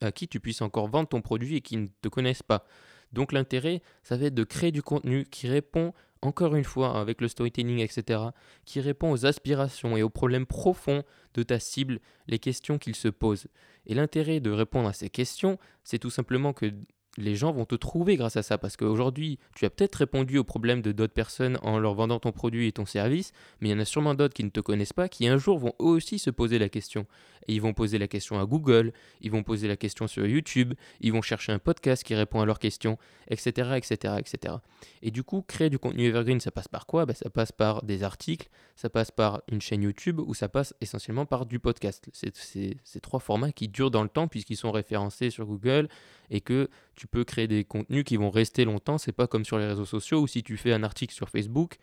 à 0.00 0.12
qui 0.12 0.28
tu 0.28 0.40
puisses 0.40 0.62
encore 0.62 0.88
vendre 0.88 1.08
ton 1.08 1.20
produit 1.20 1.56
et 1.56 1.60
qui 1.60 1.76
ne 1.76 1.88
te 2.00 2.08
connaissent 2.08 2.42
pas. 2.42 2.64
Donc 3.12 3.32
l'intérêt, 3.32 3.82
ça 4.02 4.16
va 4.16 4.26
être 4.26 4.34
de 4.34 4.44
créer 4.44 4.70
du 4.70 4.82
contenu 4.82 5.24
qui 5.24 5.48
répond, 5.48 5.92
encore 6.22 6.54
une 6.54 6.64
fois, 6.64 7.00
avec 7.00 7.20
le 7.20 7.26
storytelling, 7.26 7.80
etc., 7.80 8.22
qui 8.64 8.80
répond 8.80 9.10
aux 9.10 9.26
aspirations 9.26 9.96
et 9.96 10.02
aux 10.02 10.10
problèmes 10.10 10.46
profonds 10.46 11.02
de 11.34 11.42
ta 11.42 11.58
cible, 11.58 11.98
les 12.28 12.38
questions 12.38 12.78
qu'ils 12.78 12.94
se 12.94 13.08
posent. 13.08 13.48
Et 13.86 13.94
l'intérêt 13.94 14.38
de 14.38 14.50
répondre 14.50 14.88
à 14.88 14.92
ces 14.92 15.10
questions, 15.10 15.58
c'est 15.82 15.98
tout 15.98 16.10
simplement 16.10 16.52
que 16.52 16.72
les 17.20 17.36
gens 17.36 17.52
vont 17.52 17.64
te 17.64 17.74
trouver 17.74 18.16
grâce 18.16 18.36
à 18.36 18.42
ça, 18.42 18.58
parce 18.58 18.76
qu'aujourd'hui, 18.76 19.38
tu 19.54 19.64
as 19.64 19.70
peut-être 19.70 19.96
répondu 19.96 20.38
aux 20.38 20.44
problèmes 20.44 20.82
de 20.82 20.92
d'autres 20.92 21.12
personnes 21.12 21.58
en 21.62 21.78
leur 21.78 21.94
vendant 21.94 22.18
ton 22.18 22.32
produit 22.32 22.66
et 22.66 22.72
ton 22.72 22.86
service, 22.86 23.32
mais 23.60 23.68
il 23.68 23.72
y 23.72 23.74
en 23.74 23.78
a 23.80 23.84
sûrement 23.84 24.14
d'autres 24.14 24.34
qui 24.34 24.44
ne 24.44 24.50
te 24.50 24.60
connaissent 24.60 24.92
pas, 24.92 25.08
qui 25.08 25.26
un 25.28 25.38
jour 25.38 25.58
vont 25.58 25.74
eux 25.80 25.84
aussi 25.84 26.18
se 26.18 26.30
poser 26.30 26.58
la 26.58 26.68
question. 26.68 27.06
Ils 27.48 27.60
vont 27.60 27.72
poser 27.72 27.98
la 27.98 28.06
question 28.06 28.38
à 28.38 28.44
Google, 28.46 28.92
ils 29.22 29.30
vont 29.30 29.42
poser 29.42 29.66
la 29.66 29.76
question 29.76 30.06
sur 30.06 30.26
YouTube, 30.26 30.74
ils 31.00 31.12
vont 31.12 31.22
chercher 31.22 31.52
un 31.52 31.58
podcast 31.58 32.04
qui 32.04 32.14
répond 32.14 32.40
à 32.40 32.46
leurs 32.46 32.58
questions, 32.58 32.98
etc., 33.28 33.72
etc., 33.76 34.14
etc. 34.18 34.54
Et 35.02 35.10
du 35.10 35.22
coup, 35.24 35.42
créer 35.42 35.70
du 35.70 35.78
contenu 35.78 36.04
evergreen, 36.06 36.38
ça 36.40 36.50
passe 36.50 36.68
par 36.68 36.86
quoi? 36.86 37.06
Ben, 37.06 37.14
Ça 37.14 37.30
passe 37.30 37.50
par 37.52 37.82
des 37.82 38.02
articles, 38.02 38.48
ça 38.76 38.88
passe 38.90 39.10
par 39.10 39.42
une 39.50 39.60
chaîne 39.60 39.82
YouTube, 39.82 40.20
ou 40.20 40.34
ça 40.34 40.48
passe 40.48 40.74
essentiellement 40.80 41.26
par 41.26 41.46
du 41.46 41.58
podcast. 41.58 42.08
C'est- 42.12 42.76
ces 42.84 43.00
trois 43.00 43.20
formats 43.20 43.52
qui 43.52 43.68
durent 43.68 43.90
dans 43.90 44.02
le 44.02 44.08
temps, 44.08 44.28
puisqu'ils 44.28 44.56
sont 44.56 44.70
référencés 44.70 45.30
sur 45.30 45.46
Google, 45.46 45.88
et 46.30 46.40
que 46.40 46.68
tu 46.96 47.06
peux 47.06 47.24
créer 47.24 47.48
des 47.48 47.64
contenus 47.64 48.04
qui 48.04 48.16
vont 48.16 48.30
rester 48.30 48.64
longtemps. 48.64 48.98
C'est 48.98 49.12
pas 49.12 49.26
comme 49.26 49.44
sur 49.44 49.58
les 49.58 49.66
réseaux 49.66 49.84
sociaux 49.84 50.20
où 50.20 50.26
si 50.26 50.42
tu 50.42 50.56
fais 50.56 50.72
un 50.72 50.82
article 50.82 51.14
sur 51.14 51.28
Facebook, 51.28 51.78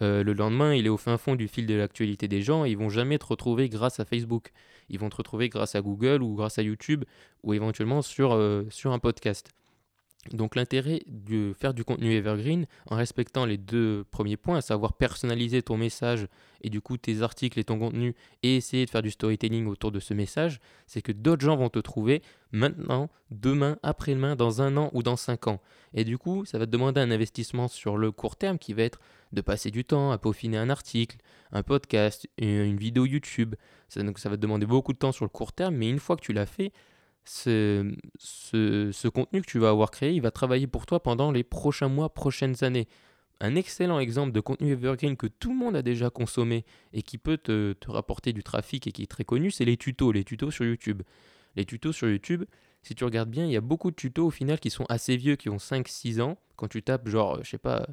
euh, 0.00 0.24
le 0.24 0.32
lendemain, 0.32 0.74
il 0.74 0.86
est 0.86 0.90
au 0.90 0.96
fin 0.96 1.18
fond 1.18 1.36
du 1.36 1.48
fil 1.48 1.66
de 1.66 1.74
l'actualité 1.74 2.26
des 2.28 2.42
gens 2.42 2.64
et 2.64 2.70
ils 2.70 2.78
vont 2.78 2.88
jamais 2.88 3.18
te 3.18 3.26
retrouver 3.26 3.68
grâce 3.68 4.00
à 4.00 4.04
Facebook. 4.04 4.52
Ils 4.88 4.98
vont 4.98 5.08
te 5.08 5.16
retrouver 5.16 5.48
grâce 5.48 5.74
à 5.74 5.80
Google 5.80 6.22
ou 6.22 6.34
grâce 6.34 6.58
à 6.58 6.62
YouTube 6.62 7.04
ou 7.42 7.54
éventuellement 7.54 8.02
sur, 8.02 8.32
euh, 8.32 8.64
sur 8.70 8.92
un 8.92 8.98
podcast. 8.98 9.50
Donc 10.30 10.54
l'intérêt 10.54 11.02
de 11.08 11.52
faire 11.52 11.74
du 11.74 11.84
contenu 11.84 12.14
evergreen 12.14 12.66
en 12.86 12.94
respectant 12.94 13.44
les 13.44 13.58
deux 13.58 14.04
premiers 14.12 14.36
points, 14.36 14.58
à 14.58 14.60
savoir 14.60 14.92
personnaliser 14.92 15.62
ton 15.62 15.76
message 15.76 16.28
et 16.62 16.70
du 16.70 16.80
coup 16.80 16.96
tes 16.96 17.22
articles 17.22 17.58
et 17.58 17.64
ton 17.64 17.78
contenu 17.80 18.14
et 18.44 18.56
essayer 18.56 18.84
de 18.84 18.90
faire 18.90 19.02
du 19.02 19.10
storytelling 19.10 19.66
autour 19.66 19.90
de 19.90 19.98
ce 19.98 20.14
message, 20.14 20.60
c'est 20.86 21.02
que 21.02 21.10
d'autres 21.10 21.44
gens 21.44 21.56
vont 21.56 21.70
te 21.70 21.80
trouver 21.80 22.22
maintenant, 22.52 23.10
demain, 23.32 23.78
après-demain, 23.82 24.36
dans 24.36 24.62
un 24.62 24.76
an 24.76 24.90
ou 24.92 25.02
dans 25.02 25.16
cinq 25.16 25.48
ans. 25.48 25.60
Et 25.92 26.04
du 26.04 26.18
coup, 26.18 26.44
ça 26.44 26.58
va 26.58 26.66
te 26.66 26.70
demander 26.70 27.00
un 27.00 27.10
investissement 27.10 27.66
sur 27.66 27.96
le 27.96 28.12
court 28.12 28.36
terme 28.36 28.58
qui 28.58 28.74
va 28.74 28.82
être 28.82 29.00
de 29.32 29.40
passer 29.40 29.72
du 29.72 29.84
temps 29.84 30.12
à 30.12 30.18
peaufiner 30.18 30.56
un 30.56 30.70
article, 30.70 31.16
un 31.50 31.64
podcast, 31.64 32.28
une 32.38 32.76
vidéo 32.76 33.06
YouTube. 33.06 33.56
Donc 33.96 34.20
ça 34.20 34.28
va 34.28 34.36
te 34.36 34.40
demander 34.42 34.66
beaucoup 34.66 34.92
de 34.92 34.98
temps 34.98 35.12
sur 35.12 35.24
le 35.24 35.30
court 35.30 35.52
terme, 35.52 35.74
mais 35.74 35.90
une 35.90 35.98
fois 35.98 36.16
que 36.16 36.22
tu 36.22 36.32
l'as 36.32 36.46
fait, 36.46 36.72
ce, 37.24 37.94
ce, 38.18 39.08
contenu 39.08 39.42
que 39.42 39.46
tu 39.46 39.58
vas 39.58 39.70
avoir 39.70 39.90
créé, 39.90 40.12
il 40.12 40.22
va 40.22 40.30
travailler 40.30 40.66
pour 40.66 40.86
toi 40.86 41.02
pendant 41.02 41.30
les 41.30 41.44
prochains 41.44 41.88
mois, 41.88 42.12
prochaines 42.12 42.64
années. 42.64 42.88
Un 43.40 43.54
excellent 43.54 43.98
exemple 43.98 44.32
de 44.32 44.40
contenu 44.40 44.72
evergreen 44.72 45.16
que 45.16 45.26
tout 45.26 45.50
le 45.50 45.58
monde 45.58 45.76
a 45.76 45.82
déjà 45.82 46.10
consommé 46.10 46.64
et 46.92 47.02
qui 47.02 47.18
peut 47.18 47.38
te, 47.38 47.72
te 47.72 47.90
rapporter 47.90 48.32
du 48.32 48.42
trafic 48.42 48.86
et 48.86 48.92
qui 48.92 49.02
est 49.02 49.10
très 49.10 49.24
connu, 49.24 49.50
c'est 49.50 49.64
les 49.64 49.76
tutos, 49.76 50.12
les 50.12 50.24
tutos 50.24 50.50
sur 50.50 50.64
YouTube. 50.64 51.02
Les 51.56 51.64
tutos 51.64 51.92
sur 51.92 52.08
YouTube, 52.08 52.44
si 52.82 52.94
tu 52.94 53.04
regardes 53.04 53.30
bien, 53.30 53.44
il 53.44 53.52
y 53.52 53.56
a 53.56 53.60
beaucoup 53.60 53.90
de 53.90 53.96
tutos 53.96 54.26
au 54.26 54.30
final 54.30 54.58
qui 54.58 54.70
sont 54.70 54.86
assez 54.88 55.16
vieux, 55.16 55.36
qui 55.36 55.48
ont 55.48 55.56
5-6 55.56 56.20
ans. 56.20 56.38
Quand 56.56 56.68
tu 56.68 56.82
tapes 56.82 57.08
genre, 57.08 57.42
je 57.42 57.50
sais 57.50 57.58
pas, 57.58 57.86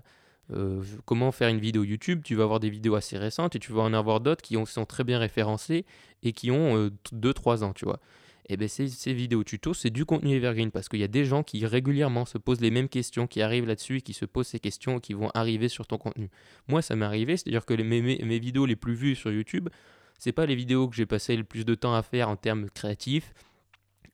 euh, 0.51 0.83
comment 1.05 1.31
faire 1.31 1.49
une 1.49 1.59
vidéo 1.59 1.83
YouTube, 1.83 2.21
tu 2.23 2.35
vas 2.35 2.43
avoir 2.43 2.59
des 2.59 2.69
vidéos 2.69 2.95
assez 2.95 3.17
récentes 3.17 3.55
et 3.55 3.59
tu 3.59 3.71
vas 3.73 3.81
en 3.81 3.93
avoir 3.93 4.21
d'autres 4.21 4.41
qui 4.41 4.55
ont, 4.55 4.65
sont 4.65 4.85
très 4.85 5.03
bien 5.03 5.19
référencées 5.19 5.85
et 6.23 6.31
qui 6.31 6.51
ont 6.51 6.89
2-3 7.13 7.63
ans, 7.63 7.73
tu 7.73 7.85
vois 7.85 7.99
et 8.49 8.53
eh 8.53 8.57
bien 8.57 8.67
ces, 8.67 9.13
vidéos 9.13 9.43
tutos, 9.43 9.75
c'est 9.75 9.91
du 9.91 10.05
contenu 10.05 10.33
evergreen 10.33 10.71
parce 10.71 10.89
qu'il 10.89 10.99
y 10.99 11.03
a 11.03 11.07
des 11.07 11.23
gens 11.23 11.43
qui 11.43 11.63
régulièrement 11.67 12.25
se 12.25 12.39
posent 12.39 12.61
les 12.61 12.71
mêmes 12.71 12.89
questions, 12.89 13.27
qui 13.27 13.43
arrivent 13.43 13.67
là-dessus 13.67 14.01
qui 14.01 14.13
se 14.13 14.25
posent 14.25 14.47
ces 14.47 14.59
questions 14.59 14.97
et 14.97 15.01
qui 15.01 15.13
vont 15.13 15.29
arriver 15.35 15.67
sur 15.67 15.85
ton 15.85 15.99
contenu. 15.99 16.31
Moi, 16.67 16.81
ça 16.81 16.95
m'est 16.95 17.05
arrivé, 17.05 17.37
c'est-à-dire 17.37 17.63
que 17.63 17.75
mes, 17.75 18.39
vidéos 18.39 18.65
les 18.65 18.75
plus 18.75 18.95
vues 18.95 19.13
sur 19.13 19.31
YouTube, 19.31 19.69
c'est 20.17 20.31
pas 20.31 20.47
les 20.47 20.55
vidéos 20.55 20.87
que 20.87 20.95
j'ai 20.95 21.05
passé 21.05 21.37
le 21.37 21.43
plus 21.43 21.63
de 21.63 21.75
temps 21.75 21.93
à 21.93 22.01
faire 22.01 22.27
en 22.27 22.37
termes 22.37 22.71
créatifs 22.71 23.35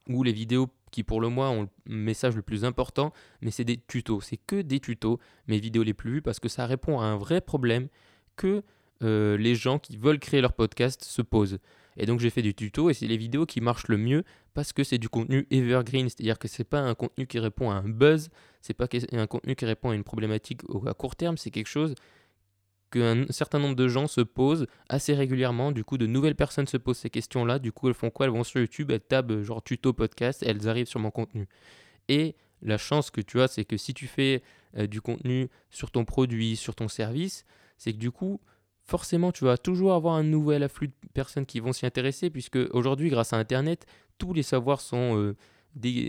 ou 0.09 0.21
les 0.21 0.33
vidéos 0.33 0.67
qui 0.91 1.03
pour 1.03 1.21
le 1.21 1.29
mois 1.29 1.51
ont 1.51 1.69
le 1.85 1.95
message 1.95 2.35
le 2.35 2.41
plus 2.41 2.65
important, 2.65 3.13
mais 3.39 3.51
c'est 3.51 3.63
des 3.63 3.77
tutos. 3.77 4.19
C'est 4.19 4.37
que 4.37 4.61
des 4.61 4.81
tutos, 4.81 5.17
mes 5.47 5.59
vidéos 5.59 5.83
les 5.83 5.93
plus 5.93 6.15
vues, 6.15 6.21
parce 6.21 6.41
que 6.41 6.49
ça 6.49 6.65
répond 6.65 6.99
à 6.99 7.05
un 7.05 7.15
vrai 7.15 7.39
problème 7.39 7.87
que 8.35 8.63
euh, 9.01 9.37
les 9.37 9.55
gens 9.55 9.79
qui 9.79 9.95
veulent 9.95 10.19
créer 10.19 10.41
leur 10.41 10.53
podcast 10.53 11.05
se 11.05 11.21
posent. 11.21 11.59
Et 11.97 12.05
donc 12.05 12.19
j'ai 12.19 12.29
fait 12.29 12.41
du 12.41 12.53
tuto 12.53 12.89
et 12.89 12.93
c'est 12.93 13.07
les 13.07 13.17
vidéos 13.17 13.45
qui 13.45 13.61
marchent 13.61 13.87
le 13.87 13.97
mieux 13.97 14.23
parce 14.53 14.73
que 14.73 14.83
c'est 14.83 14.97
du 14.97 15.09
contenu 15.09 15.47
evergreen, 15.51 16.09
c'est-à-dire 16.09 16.37
que 16.39 16.47
c'est 16.47 16.63
pas 16.63 16.79
un 16.79 16.95
contenu 16.95 17.27
qui 17.27 17.39
répond 17.39 17.71
à 17.71 17.75
un 17.75 17.87
buzz, 17.87 18.29
c'est 18.61 18.73
pas 18.73 18.87
un 19.13 19.27
contenu 19.27 19.55
qui 19.55 19.65
répond 19.65 19.91
à 19.91 19.95
une 19.95 20.03
problématique 20.03 20.61
à 20.85 20.93
court 20.93 21.15
terme, 21.15 21.37
c'est 21.37 21.51
quelque 21.51 21.67
chose 21.67 21.95
qu'un 22.91 23.25
certain 23.29 23.59
nombre 23.59 23.75
de 23.75 23.87
gens 23.87 24.07
se 24.07 24.21
posent 24.21 24.67
assez 24.89 25.13
régulièrement. 25.13 25.71
Du 25.71 25.83
coup, 25.83 25.97
de 25.97 26.05
nouvelles 26.05 26.35
personnes 26.35 26.67
se 26.67 26.77
posent 26.77 26.99
ces 26.99 27.09
questions-là. 27.09 27.59
Du 27.59 27.71
coup, 27.71 27.87
elles 27.87 27.93
font 27.93 28.09
quoi? 28.09 28.25
Elles 28.25 28.31
vont 28.31 28.43
sur 28.43 28.59
YouTube, 28.59 28.91
elles 28.91 29.01
tapent 29.01 29.41
genre 29.41 29.63
tuto 29.63 29.91
podcast 29.91 30.43
elles 30.45 30.69
arrivent 30.69 30.87
sur 30.87 30.99
mon 30.99 31.11
contenu. 31.11 31.47
Et 32.07 32.35
la 32.61 32.77
chance 32.77 33.11
que 33.11 33.21
tu 33.21 33.41
as, 33.41 33.47
c'est 33.47 33.65
que 33.65 33.77
si 33.77 33.93
tu 33.93 34.07
fais 34.07 34.43
euh, 34.77 34.87
du 34.87 35.01
contenu 35.01 35.49
sur 35.69 35.91
ton 35.91 36.05
produit, 36.05 36.55
sur 36.55 36.75
ton 36.75 36.87
service, 36.87 37.45
c'est 37.77 37.91
que 37.93 37.97
du 37.97 38.11
coup, 38.11 38.39
forcément, 38.85 39.31
tu 39.31 39.43
vas 39.45 39.57
toujours 39.57 39.93
avoir 39.93 40.15
un 40.15 40.23
nouvel 40.23 40.63
afflux 40.63 40.87
de 40.87 40.93
personnes 41.13 41.45
qui 41.45 41.59
vont 41.59 41.73
s'y 41.73 41.85
intéresser, 41.85 42.29
puisque 42.29 42.59
aujourd'hui, 42.71 43.09
grâce 43.09 43.33
à 43.33 43.37
Internet, 43.37 43.85
tous 44.17 44.33
les 44.33 44.43
savoirs 44.43 44.79
sont 44.79 45.17
euh, 45.17 45.35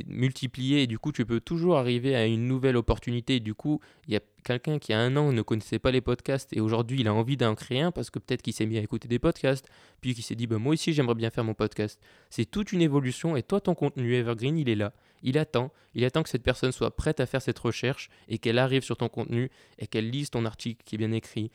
multipliés, 0.06 0.82
et 0.82 0.86
du 0.86 0.98
coup, 0.98 1.10
tu 1.10 1.24
peux 1.24 1.40
toujours 1.40 1.76
arriver 1.76 2.14
à 2.14 2.26
une 2.26 2.46
nouvelle 2.46 2.76
opportunité. 2.76 3.40
du 3.40 3.54
coup, 3.54 3.80
il 4.06 4.14
y 4.14 4.16
a 4.16 4.20
quelqu'un 4.44 4.78
qui 4.78 4.92
a 4.92 5.00
un 5.00 5.16
an 5.16 5.32
ne 5.32 5.42
connaissait 5.42 5.78
pas 5.78 5.90
les 5.90 6.00
podcasts, 6.00 6.54
et 6.54 6.60
aujourd'hui, 6.60 7.00
il 7.00 7.08
a 7.08 7.14
envie 7.14 7.36
d'en 7.36 7.54
créer 7.54 7.80
un, 7.80 7.90
parce 7.90 8.10
que 8.10 8.18
peut-être 8.18 8.42
qu'il 8.42 8.52
s'est 8.52 8.66
mis 8.66 8.78
à 8.78 8.82
écouter 8.82 9.08
des 9.08 9.18
podcasts, 9.18 9.68
puis 10.00 10.14
qu'il 10.14 10.22
s'est 10.22 10.36
dit, 10.36 10.46
bah, 10.46 10.58
moi 10.58 10.74
aussi, 10.74 10.92
j'aimerais 10.92 11.14
bien 11.14 11.30
faire 11.30 11.44
mon 11.44 11.54
podcast. 11.54 12.00
C'est 12.30 12.44
toute 12.44 12.72
une 12.72 12.82
évolution, 12.82 13.36
et 13.36 13.42
toi, 13.42 13.60
ton 13.60 13.74
contenu 13.74 14.14
Evergreen, 14.14 14.58
il 14.58 14.68
est 14.68 14.76
là. 14.76 14.92
Il 15.22 15.38
attend, 15.38 15.72
il 15.94 16.04
attend 16.04 16.22
que 16.22 16.28
cette 16.28 16.42
personne 16.42 16.72
soit 16.72 16.94
prête 16.94 17.20
à 17.20 17.26
faire 17.26 17.40
cette 17.40 17.58
recherche 17.58 18.10
et 18.28 18.38
qu'elle 18.38 18.58
arrive 18.58 18.82
sur 18.82 18.98
ton 18.98 19.08
contenu 19.08 19.50
et 19.78 19.86
qu'elle 19.86 20.10
lise 20.10 20.30
ton 20.30 20.44
article 20.44 20.82
qui 20.84 20.94
est 20.94 20.98
bien 20.98 21.10
écrit, 21.12 21.50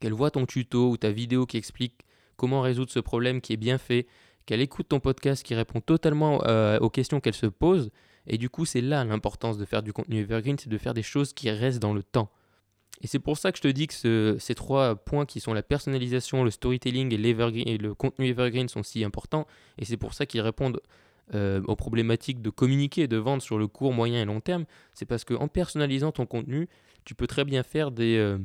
qu'elle 0.00 0.12
voit 0.12 0.30
ton 0.30 0.46
tuto 0.46 0.90
ou 0.90 0.96
ta 0.96 1.10
vidéo 1.10 1.46
qui 1.46 1.56
explique 1.56 2.04
comment 2.36 2.60
résoudre 2.60 2.90
ce 2.90 3.00
problème 3.00 3.40
qui 3.40 3.52
est 3.52 3.58
bien 3.58 3.78
fait, 3.78 4.06
qu'elle 4.44 4.60
écoute 4.60 4.88
ton 4.88 5.00
podcast 5.00 5.42
qui 5.42 5.54
répond 5.54 5.80
totalement 5.80 6.42
euh, 6.46 6.78
aux 6.78 6.90
questions 6.90 7.20
qu'elle 7.20 7.34
se 7.34 7.46
pose. 7.46 7.90
Et 8.26 8.38
du 8.38 8.50
coup, 8.50 8.64
c'est 8.64 8.80
là 8.80 9.04
l'importance 9.04 9.58
de 9.58 9.64
faire 9.64 9.82
du 9.82 9.92
contenu 9.92 10.20
evergreen, 10.20 10.58
c'est 10.58 10.68
de 10.68 10.78
faire 10.78 10.94
des 10.94 11.02
choses 11.02 11.32
qui 11.32 11.50
restent 11.50 11.80
dans 11.80 11.94
le 11.94 12.02
temps. 12.02 12.30
Et 13.02 13.06
c'est 13.06 13.18
pour 13.18 13.36
ça 13.36 13.52
que 13.52 13.58
je 13.58 13.62
te 13.62 13.68
dis 13.68 13.86
que 13.86 14.36
ces 14.38 14.54
trois 14.54 14.96
points 14.96 15.26
qui 15.26 15.40
sont 15.40 15.52
la 15.52 15.62
personnalisation, 15.62 16.44
le 16.44 16.50
storytelling 16.50 17.12
et, 17.12 17.70
et 17.70 17.78
le 17.78 17.94
contenu 17.94 18.28
evergreen 18.28 18.68
sont 18.68 18.82
si 18.82 19.04
importants. 19.04 19.46
Et 19.78 19.84
c'est 19.84 19.98
pour 19.98 20.14
ça 20.14 20.24
qu'ils 20.24 20.40
répondent 20.40 20.80
euh, 21.34 21.60
aux 21.66 21.76
problématiques 21.76 22.40
de 22.40 22.50
communiquer 22.50 23.02
et 23.02 23.08
de 23.08 23.16
vendre 23.16 23.42
sur 23.42 23.58
le 23.58 23.66
court, 23.66 23.92
moyen 23.92 24.22
et 24.22 24.24
long 24.24 24.40
terme. 24.40 24.64
C'est 24.94 25.06
parce 25.06 25.24
qu'en 25.24 25.48
personnalisant 25.48 26.12
ton 26.12 26.24
contenu, 26.24 26.68
tu 27.04 27.14
peux 27.14 27.26
très 27.26 27.44
bien 27.44 27.62
faire 27.62 27.90
des, 27.90 28.16
euh, 28.16 28.38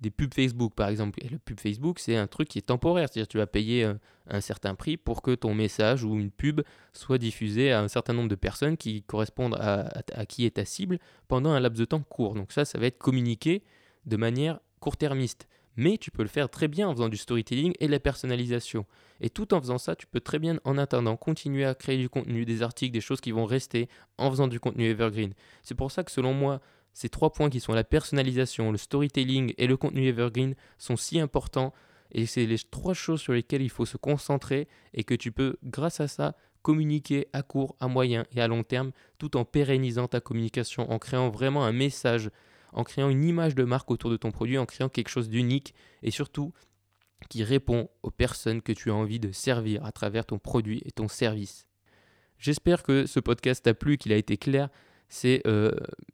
des 0.00 0.10
pubs 0.10 0.32
Facebook 0.34 0.74
par 0.74 0.88
exemple. 0.88 1.18
Et 1.24 1.28
le 1.28 1.38
pub 1.38 1.58
Facebook, 1.60 1.98
c'est 1.98 2.16
un 2.16 2.26
truc 2.26 2.48
qui 2.48 2.58
est 2.58 2.62
temporaire, 2.62 3.08
c'est-à-dire 3.08 3.28
tu 3.28 3.38
vas 3.38 3.46
payer 3.46 3.84
un, 3.84 3.98
un, 4.28 4.40
certain 4.40 4.74
prix 4.74 4.96
pour 4.96 5.22
que 5.22 5.34
ton 5.34 5.54
message 5.54 6.04
ou 6.04 6.16
une 6.16 6.30
pub 6.30 6.60
soit 6.92 7.18
diffusé 7.18 7.72
à 7.72 7.80
un 7.80 7.88
certain 7.88 8.12
nombre 8.12 8.28
de 8.28 8.34
personnes 8.34 8.76
qui 8.76 9.02
correspondent 9.02 9.56
à, 9.58 9.88
à, 10.14 10.26
qui 10.26 10.46
est 10.46 10.56
ta 10.56 10.64
cible 10.64 10.98
pendant 11.28 11.50
un 11.50 11.60
laps 11.60 11.78
de 11.78 11.84
temps 11.84 12.02
court. 12.02 12.34
Donc 12.34 12.52
ça, 12.52 12.64
ça 12.64 12.78
va 12.78 12.86
être 12.86 12.98
communiqué 12.98 13.62
de 14.04 14.16
manière 14.16 14.60
court-termiste. 14.80 15.48
Mais 15.76 15.98
tu 15.98 16.10
peux 16.10 16.22
le 16.22 16.28
faire 16.28 16.48
très 16.48 16.68
bien 16.68 16.88
en 16.88 16.94
faisant 16.94 17.10
du 17.10 17.18
storytelling 17.18 17.74
et 17.80 17.86
de 17.86 17.92
la 17.92 18.00
personnalisation. 18.00 18.86
Et 19.20 19.28
tout 19.28 19.52
en 19.52 19.60
faisant 19.60 19.78
ça, 19.78 19.94
tu 19.94 20.06
peux 20.06 20.20
très 20.20 20.38
bien, 20.38 20.58
en 20.64 20.78
attendant, 20.78 21.16
continuer 21.16 21.66
à 21.66 21.74
créer 21.74 21.98
du 21.98 22.08
contenu, 22.08 22.46
des 22.46 22.62
articles, 22.62 22.92
des 22.92 23.02
choses 23.02 23.20
qui 23.20 23.30
vont 23.30 23.44
rester 23.44 23.88
en 24.16 24.30
faisant 24.30 24.48
du 24.48 24.58
contenu 24.58 24.86
evergreen. 24.86 25.34
C'est 25.62 25.74
pour 25.74 25.90
ça 25.90 26.02
que 26.02 26.10
selon 26.10 26.32
moi, 26.32 26.60
ces 26.96 27.10
trois 27.10 27.30
points 27.30 27.50
qui 27.50 27.60
sont 27.60 27.74
la 27.74 27.84
personnalisation, 27.84 28.72
le 28.72 28.78
storytelling 28.78 29.52
et 29.58 29.66
le 29.66 29.76
contenu 29.76 30.06
evergreen 30.06 30.54
sont 30.78 30.96
si 30.96 31.20
importants 31.20 31.74
et 32.10 32.24
c'est 32.24 32.46
les 32.46 32.56
trois 32.56 32.94
choses 32.94 33.20
sur 33.20 33.34
lesquelles 33.34 33.60
il 33.60 33.68
faut 33.68 33.84
se 33.84 33.98
concentrer 33.98 34.66
et 34.94 35.04
que 35.04 35.12
tu 35.12 35.30
peux, 35.30 35.58
grâce 35.62 36.00
à 36.00 36.08
ça, 36.08 36.36
communiquer 36.62 37.28
à 37.34 37.42
court, 37.42 37.76
à 37.80 37.88
moyen 37.88 38.24
et 38.34 38.40
à 38.40 38.48
long 38.48 38.62
terme 38.62 38.92
tout 39.18 39.36
en 39.36 39.44
pérennisant 39.44 40.08
ta 40.08 40.22
communication, 40.22 40.90
en 40.90 40.98
créant 40.98 41.28
vraiment 41.28 41.66
un 41.66 41.72
message, 41.72 42.30
en 42.72 42.82
créant 42.82 43.10
une 43.10 43.24
image 43.24 43.54
de 43.54 43.64
marque 43.64 43.90
autour 43.90 44.10
de 44.10 44.16
ton 44.16 44.30
produit, 44.30 44.56
en 44.56 44.64
créant 44.64 44.88
quelque 44.88 45.10
chose 45.10 45.28
d'unique 45.28 45.74
et 46.02 46.10
surtout 46.10 46.54
qui 47.28 47.44
répond 47.44 47.90
aux 48.04 48.10
personnes 48.10 48.62
que 48.62 48.72
tu 48.72 48.90
as 48.90 48.94
envie 48.94 49.20
de 49.20 49.32
servir 49.32 49.84
à 49.84 49.92
travers 49.92 50.24
ton 50.24 50.38
produit 50.38 50.80
et 50.86 50.92
ton 50.92 51.08
service. 51.08 51.66
J'espère 52.38 52.82
que 52.82 53.04
ce 53.04 53.20
podcast 53.20 53.62
t'a 53.62 53.74
plu, 53.74 53.98
qu'il 53.98 54.14
a 54.14 54.16
été 54.16 54.38
clair 54.38 54.70
c'est 55.08 55.42
euh, 55.46 55.70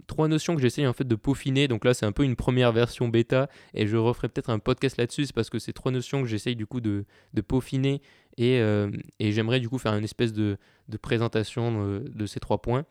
trois 0.07 0.29
notions 0.29 0.55
que 0.55 0.61
j'essaye 0.61 0.87
en 0.87 0.93
fait 0.93 1.07
de 1.07 1.15
peaufiner. 1.15 1.69
Donc 1.69 1.85
là, 1.85 1.95
c'est 1.95 2.07
un 2.07 2.13
peu 2.13 2.25
une 2.25 2.37
première 2.37 2.73
version 2.73 3.09
bêta 3.09 3.49
et 3.75 3.87
je 3.87 3.97
referai 3.97 4.29
peut-être 4.29 4.51
un 4.51 4.59
podcast 4.59 4.97
là-dessus. 4.97 5.27
Parce 5.35 5.51
que 5.51 5.59
c'est 5.59 5.73
trois 5.73 5.93
notions 5.93 6.23
que 6.23 6.29
j'essaye 6.29 6.57
du 6.57 6.67
coup 6.67 6.81
de, 6.81 7.05
de 7.35 7.41
peaufiner 7.41 8.03
et, 8.37 8.61
euh, 8.61 8.91
j'aimerais 9.21 9.61
du 9.61 9.69
coup 9.69 9.79
faire 9.79 9.95
une 9.95 10.05
espèce 10.05 10.33
de, 10.33 10.59
présentation 11.01 11.87
de, 11.87 12.05
de, 12.09 12.27
ces 12.27 12.41
trois 12.41 12.61
points. 12.61 12.85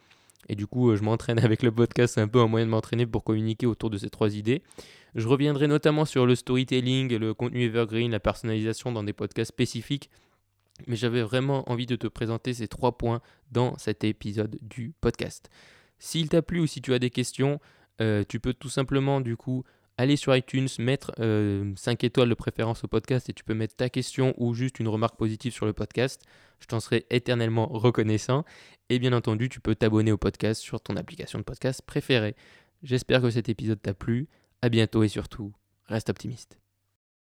Et 0.50 0.56
du 0.56 0.66
coup, 0.66 0.90
euh, 0.90 0.96
je 0.96 1.04
m'entraîne 1.04 1.40
avec 1.44 1.64
le 1.64 1.72
podcast, 1.72 2.16
c'est 2.16 2.22
un 2.22 2.28
peu 2.28 2.40
un 2.40 2.48
moyen 2.48 2.66
de 2.66 2.72
m'entraîner 2.72 3.06
pour 3.06 3.24
communiquer 3.24 3.68
autour 3.68 3.90
de 3.90 3.98
ces 3.98 4.10
trois 4.10 4.36
idées. 4.36 4.64
Je 5.14 5.28
reviendrai 5.28 5.68
notamment 5.68 6.06
sur 6.06 6.26
le 6.26 6.36
storytelling, 6.36 7.16
le 7.18 7.34
contenu 7.34 7.64
evergreen, 7.66 8.12
la 8.12 8.20
personnalisation 8.20 8.92
dans 8.92 9.04
des 9.04 9.14
podcasts 9.14 9.52
spécifiques 9.52 10.10
mais 10.88 10.96
j'avais 10.96 11.22
vraiment 11.22 11.70
envie 11.70 11.86
de 11.86 11.96
te 11.96 12.08
présenter 12.08 12.54
ces 12.54 12.68
trois 12.68 12.98
points 12.98 13.22
dans 13.52 13.78
cet 13.78 14.04
épisode 14.04 14.58
du 14.62 14.94
podcast. 15.02 15.50
S'il 16.04 16.30
t'a 16.30 16.42
plu 16.42 16.60
ou 16.60 16.66
si 16.66 16.82
tu 16.82 16.96
as 16.96 17.00
des 17.00 17.12
questions, 17.12 17.60
euh, 18.02 18.24
tu 18.28 18.40
peux 18.40 18.56
tout 18.56 18.70
simplement 18.70 19.22
du 19.22 19.38
coup 19.38 19.64
aller 19.98 20.16
sur 20.16 20.36
iTunes, 20.36 20.68
mettre 20.80 21.12
5 21.16 21.22
euh, 21.22 21.74
étoiles 22.02 22.30
de 22.30 22.34
préférence 22.34 22.84
au 22.84 22.88
podcast 22.88 23.30
et 23.30 23.34
tu 23.34 23.44
peux 23.44 23.54
mettre 23.54 23.76
ta 23.76 23.88
question 23.88 24.34
ou 24.38 24.56
juste 24.56 24.80
une 24.80 24.88
remarque 24.88 25.16
positive 25.16 25.54
sur 25.54 25.68
le 25.68 25.74
podcast. 25.74 26.24
Je 26.60 26.66
t'en 26.66 26.80
serai 26.80 27.06
éternellement 27.12 27.68
reconnaissant. 27.68 28.46
Et 28.90 28.98
bien 28.98 29.14
entendu, 29.14 29.48
tu 29.48 29.60
peux 29.60 29.76
t'abonner 29.76 30.12
au 30.12 30.18
podcast 30.18 30.60
sur 30.60 30.82
ton 30.82 30.98
application 30.98 31.38
de 31.38 31.44
podcast 31.44 31.84
préférée. 31.86 32.36
J'espère 32.82 33.22
que 33.22 33.30
cet 33.30 33.48
épisode 33.48 33.80
t'a 33.80 33.94
plu. 33.94 34.28
À 34.64 34.70
bientôt 34.70 35.04
et 35.04 35.08
surtout, 35.08 35.54
reste 35.86 36.10
optimiste. 36.10 36.61